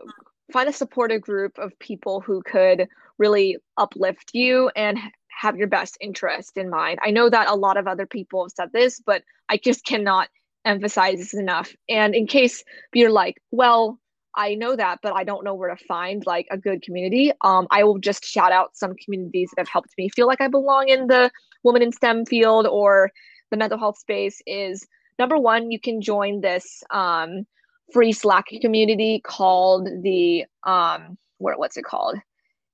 find 0.52 0.70
a 0.70 0.74
supportive 0.74 1.22
group 1.22 1.58
of 1.58 1.78
people 1.80 2.22
who 2.22 2.42
could 2.44 2.88
really 3.18 3.58
uplift 3.78 4.32
you 4.34 4.70
and 4.76 5.00
have 5.30 5.58
your 5.58 5.68
best 5.68 5.98
interest 6.00 6.58
in 6.58 6.70
mind. 6.70 7.00
I 7.02 7.12
know 7.12 7.30
that 7.30 7.50
a 7.50 7.56
lot 7.56 7.78
of 7.78 7.88
other 7.88 8.06
people 8.06 8.44
have 8.44 8.52
said 8.52 8.70
this, 8.72 9.00
but 9.00 9.24
I 9.50 9.58
just 9.58 9.86
cannot 9.86 10.30
emphasize 10.66 11.20
this 11.20 11.34
enough. 11.34 11.74
And 11.90 12.16
in 12.16 12.28
case 12.28 12.64
you're 12.94 13.12
like, 13.12 13.42
well, 13.52 14.00
I 14.36 14.56
know 14.56 14.76
that, 14.76 15.00
but 15.04 15.14
I 15.14 15.24
don't 15.24 15.44
know 15.44 15.54
where 15.54 15.74
to 15.74 15.86
find 15.86 16.26
like 16.26 16.48
a 16.50 16.58
good 16.58 16.82
community. 16.82 17.32
Um, 17.42 17.68
I 17.70 17.84
will 17.84 18.00
just 18.00 18.26
shout 18.26 18.52
out 18.52 18.76
some 18.76 18.96
communities 18.96 19.50
that 19.52 19.62
have 19.62 19.70
helped 19.70 19.94
me 19.98 20.10
feel 20.10 20.28
like 20.28 20.42
I 20.42 20.48
belong 20.48 20.90
in 20.90 21.08
the 21.08 21.30
woman 21.64 21.82
in 21.82 21.92
STEM 21.92 22.26
field 22.26 22.66
or 22.66 23.12
the 23.52 23.58
mental 23.58 23.78
health 23.78 23.98
space. 23.98 24.42
Is 24.48 24.88
number 25.20 25.38
one, 25.38 25.72
you 25.72 25.80
can 25.80 26.02
join 26.02 26.42
this 26.42 26.84
um, 26.90 27.46
free 27.92 28.12
Slack 28.12 28.46
community 28.62 29.22
called 29.24 29.88
the 30.02 30.46
um, 30.64 31.18
what 31.38 31.60
what's 31.60 31.78
it 31.78 31.86
called? 31.86 32.18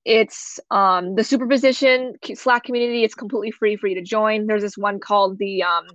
It's 0.06 0.60
um, 0.72 1.16
the 1.16 1.24
superposition 1.24 2.14
Slack 2.34 2.64
community. 2.64 3.04
It's 3.04 3.16
completely 3.16 3.52
free 3.52 3.76
for 3.76 3.88
you 3.88 3.96
to 3.96 4.02
join. 4.02 4.48
There's 4.48 4.62
this 4.62 4.78
one 4.78 5.00
called 5.00 5.38
the 5.40 5.64
um, 5.64 5.88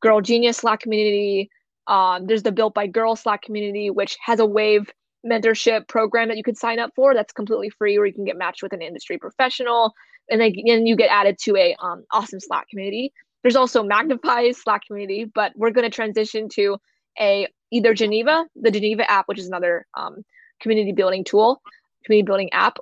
Girl 0.00 0.20
Genius 0.20 0.58
Slack 0.58 0.80
community. 0.80 1.48
Um, 1.86 2.26
there's 2.26 2.42
the 2.42 2.52
Built 2.52 2.74
by 2.74 2.86
Girl 2.88 3.14
Slack 3.14 3.42
community, 3.42 3.88
which 3.88 4.16
has 4.20 4.40
a 4.40 4.46
wave 4.46 4.90
mentorship 5.26 5.88
program 5.88 6.28
that 6.28 6.36
you 6.36 6.42
could 6.42 6.58
sign 6.58 6.78
up 6.78 6.92
for. 6.94 7.14
That's 7.14 7.32
completely 7.32 7.70
free, 7.70 7.96
where 7.98 8.06
you 8.06 8.12
can 8.12 8.24
get 8.24 8.36
matched 8.36 8.62
with 8.62 8.72
an 8.72 8.82
industry 8.82 9.18
professional, 9.18 9.94
and 10.30 10.40
then 10.40 10.86
you 10.86 10.96
get 10.96 11.10
added 11.10 11.38
to 11.44 11.56
a 11.56 11.76
um, 11.80 12.04
awesome 12.12 12.40
Slack 12.40 12.68
community. 12.68 13.12
There's 13.42 13.56
also 13.56 13.82
Magnify's 13.82 14.62
Slack 14.62 14.82
community, 14.86 15.24
but 15.24 15.52
we're 15.56 15.70
going 15.70 15.88
to 15.88 15.94
transition 15.94 16.48
to 16.50 16.78
a 17.18 17.48
either 17.70 17.94
Geneva, 17.94 18.46
the 18.54 18.70
Geneva 18.70 19.10
app, 19.10 19.26
which 19.28 19.38
is 19.38 19.48
another 19.48 19.86
um, 19.94 20.24
community 20.60 20.92
building 20.92 21.24
tool, 21.24 21.60
community 22.04 22.26
building 22.26 22.52
app, 22.52 22.78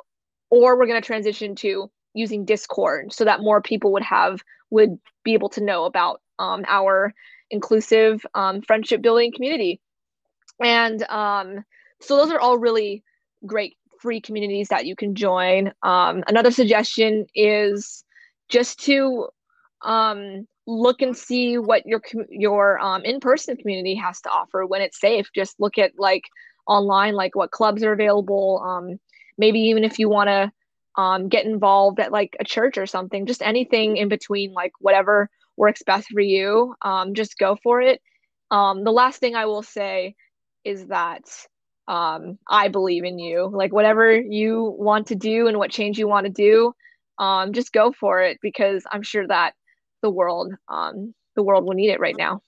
or 0.51 0.77
we're 0.77 0.87
going 0.87 1.01
to 1.01 1.07
transition 1.07 1.55
to 1.57 1.91
using 2.15 2.45
Discord 2.45 3.13
so 3.13 3.25
that 3.25 3.41
more 3.41 3.63
people 3.63 3.93
would 3.93 4.03
have 4.03 4.43
would 4.71 4.99
be 5.25 5.35
able 5.35 5.49
to 5.51 5.63
know 5.63 5.85
about 5.85 6.21
um, 6.39 6.65
our 6.69 7.15
inclusive 7.51 8.25
um, 8.35 8.63
friendship 8.63 9.03
building 9.03 9.33
community. 9.33 9.81
And 10.63 11.03
um, 11.05 11.65
so 12.01 12.17
those 12.17 12.33
are 12.33 12.41
all 12.41 12.59
really 12.59 13.03
great 13.47 13.77
free 14.01 14.21
communities 14.21 14.69
that 14.69 14.87
you 14.87 14.97
can 14.97 15.15
join. 15.15 15.73
Um, 15.83 16.25
another 16.27 16.51
suggestion 16.51 17.27
is 17.35 18.05
just 18.49 18.81
to 18.85 19.29
um, 19.83 20.47
look 20.67 21.03
and 21.03 21.17
see 21.17 21.59
what 21.59 21.87
your 21.87 22.01
your 22.31 22.79
um, 22.79 23.05
in-person 23.05 23.57
community 23.57 23.95
has 23.95 24.21
to 24.23 24.31
offer 24.31 24.67
when 24.67 24.81
it's 24.81 25.01
safe. 25.01 25.29
Just 25.35 25.61
look 25.61 25.79
at 25.79 25.93
like 25.99 26.25
online, 26.67 27.15
like 27.15 27.37
what 27.37 27.51
clubs 27.51 27.83
are 27.83 27.93
available. 27.93 28.63
Um, 28.65 28.99
maybe 29.39 29.61
even 29.61 29.85
if 29.85 29.99
you 29.99 30.09
want 30.09 30.29
to 30.29 30.53
um, 31.01 31.29
get 31.29 31.45
involved 31.45 32.01
at 32.01 32.13
like 32.13 32.37
a 32.41 32.45
church 32.45 32.79
or 32.79 32.87
something, 32.87 33.27
just 33.27 33.43
anything 33.43 33.97
in 33.97 34.09
between, 34.09 34.53
like 34.53 34.73
whatever 34.81 35.29
works 35.57 35.83
best 35.85 36.09
for 36.09 36.21
you. 36.21 36.75
Um, 36.83 37.15
just 37.15 37.39
go 37.39 37.57
for 37.63 37.81
it. 37.81 38.01
The 38.51 38.93
last 38.93 39.21
thing 39.21 39.35
I 39.37 39.47
will 39.47 39.63
say 39.63 40.15
is 40.65 40.87
that 40.87 41.23
um, 41.89 42.39
I 42.49 42.69
believe 42.69 43.05
in 43.05 43.19
you. 43.19 43.51
Like 43.53 43.73
whatever 43.73 44.13
you 44.13 44.75
want 44.79 45.09
to 45.09 45.15
do 45.15 45.49
and 45.49 45.59
what 45.59 45.71
change 45.71 45.99
you 45.99 46.09
want 46.09 46.27
to 46.27 46.33
do, 46.33 46.73
um, 47.19 47.53
just 47.53 47.73
go 47.73 47.93
for 47.93 48.23
it 48.23 48.39
because 48.41 48.85
I'm 48.91 49.03
sure 49.03 49.27
that 49.27 49.55
the 50.03 50.11
world, 50.11 50.53
um, 50.69 51.15
the 51.37 51.43
world 51.43 51.65
will 51.65 51.75
need 51.75 51.91
it 51.91 52.01
right 52.01 52.17
now. 52.17 52.43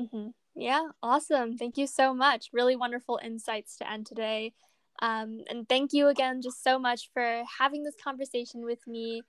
Mm-hmm. 0.00 0.28
Yeah, 0.56 0.88
awesome. 1.02 1.56
Thank 1.56 1.78
you 1.78 1.86
so 1.86 2.12
much. 2.12 2.48
Really 2.52 2.76
wonderful 2.76 3.20
insights 3.22 3.76
to 3.76 3.90
end 3.90 4.06
today. 4.06 4.52
Um, 5.00 5.42
and 5.48 5.68
thank 5.68 5.92
you 5.92 6.08
again 6.08 6.42
just 6.42 6.62
so 6.62 6.78
much 6.78 7.10
for 7.14 7.42
having 7.58 7.82
this 7.82 7.94
conversation 8.02 8.64
with 8.64 8.86
me 8.86 9.22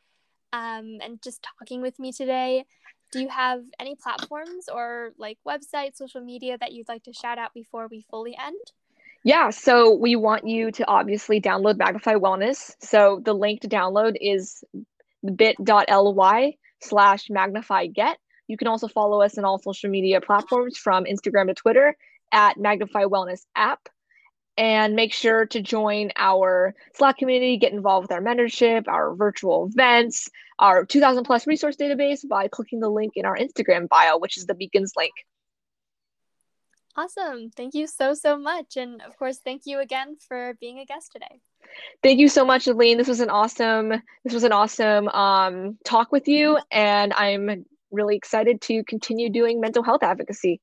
um, 0.52 0.98
and 1.02 1.22
just 1.22 1.46
talking 1.60 1.82
with 1.82 2.00
me 2.00 2.12
today. 2.12 2.66
Do 3.12 3.20
you 3.20 3.30
have 3.30 3.64
any 3.80 3.96
platforms 3.96 4.70
or 4.74 5.12
like 5.18 5.38
websites, 5.48 5.98
social 5.98 6.22
media 6.22 6.58
that 6.58 6.72
you'd 6.72 6.88
like 6.88 7.04
to 7.04 7.14
shout 7.14 7.38
out 7.38 7.54
before 7.54 7.88
we 7.90 8.06
fully 8.10 8.36
end? 8.38 8.58
Yeah, 9.24 9.52
so 9.52 9.94
we 9.94 10.16
want 10.16 10.48
you 10.48 10.72
to 10.72 10.88
obviously 10.88 11.40
download 11.40 11.78
Magnify 11.78 12.16
Wellness. 12.16 12.74
So 12.80 13.22
the 13.24 13.34
link 13.34 13.62
to 13.62 13.70
download 13.70 14.16
is 14.20 14.64
bit.ly 15.36 16.56
slash 16.82 17.30
magnify 17.30 17.86
get. 17.88 18.18
You 18.48 18.58
can 18.58 18.68
also 18.68 18.88
follow 18.88 19.22
us 19.22 19.38
on 19.38 19.46
all 19.46 19.60
social 19.60 19.90
media 19.90 20.22
platforms 20.22 20.78
from 20.78 21.06
Instagram 21.06 21.48
to 21.48 21.54
Twitter 21.54 21.96
at 22.32 22.58
Magnify 22.58 23.04
Wellness 23.04 23.42
app 23.56 23.88
and 24.58 24.96
make 24.96 25.14
sure 25.14 25.46
to 25.46 25.62
join 25.62 26.12
our 26.16 26.74
Slack 26.96 27.18
community, 27.18 27.58
get 27.58 27.74
involved 27.74 28.06
with 28.06 28.12
our 28.12 28.22
mentorship, 28.22 28.88
our 28.88 29.16
virtual 29.16 29.70
events, 29.72 30.30
our 30.60 30.86
2000 30.86 31.24
plus 31.24 31.48
resource 31.48 31.78
database 31.78 32.28
by 32.28 32.48
clicking 32.48 32.80
the 32.80 32.90
link 32.90 33.14
in 33.16 33.26
our 33.26 33.38
Instagram 33.38 33.88
bio, 33.88 34.18
which 34.18 34.38
is 34.38 34.46
the 34.48 34.56
Beacons 34.56 34.94
link. 34.98 35.14
Awesome. 36.98 37.50
Thank 37.56 37.74
you 37.74 37.88
so, 37.88 38.14
so 38.14 38.38
much. 38.38 38.78
And 38.78 39.02
of 39.02 39.18
course, 39.18 39.40
thank 39.44 39.64
you 39.66 39.80
again 39.80 40.18
for 40.28 40.56
being 40.60 40.80
a 40.80 40.86
guest 40.86 41.12
today. 41.12 41.40
Thank 42.04 42.20
you 42.20 42.28
so 42.28 42.44
much, 42.44 42.68
Aline. 42.68 42.98
This 42.98 43.08
was 43.08 43.22
an 43.22 43.30
awesome, 43.30 43.90
this 44.24 44.34
was 44.34 44.44
an 44.44 44.52
awesome 44.52 45.08
um, 45.08 45.78
talk 45.86 46.12
with 46.12 46.28
you. 46.28 46.60
And 46.70 47.14
I'm 47.14 47.66
really 47.92 48.16
excited 48.16 48.62
to 48.62 48.84
continue 48.84 49.30
doing 49.30 49.62
mental 49.62 49.84
health 49.84 50.04
advocacy. 50.04 50.60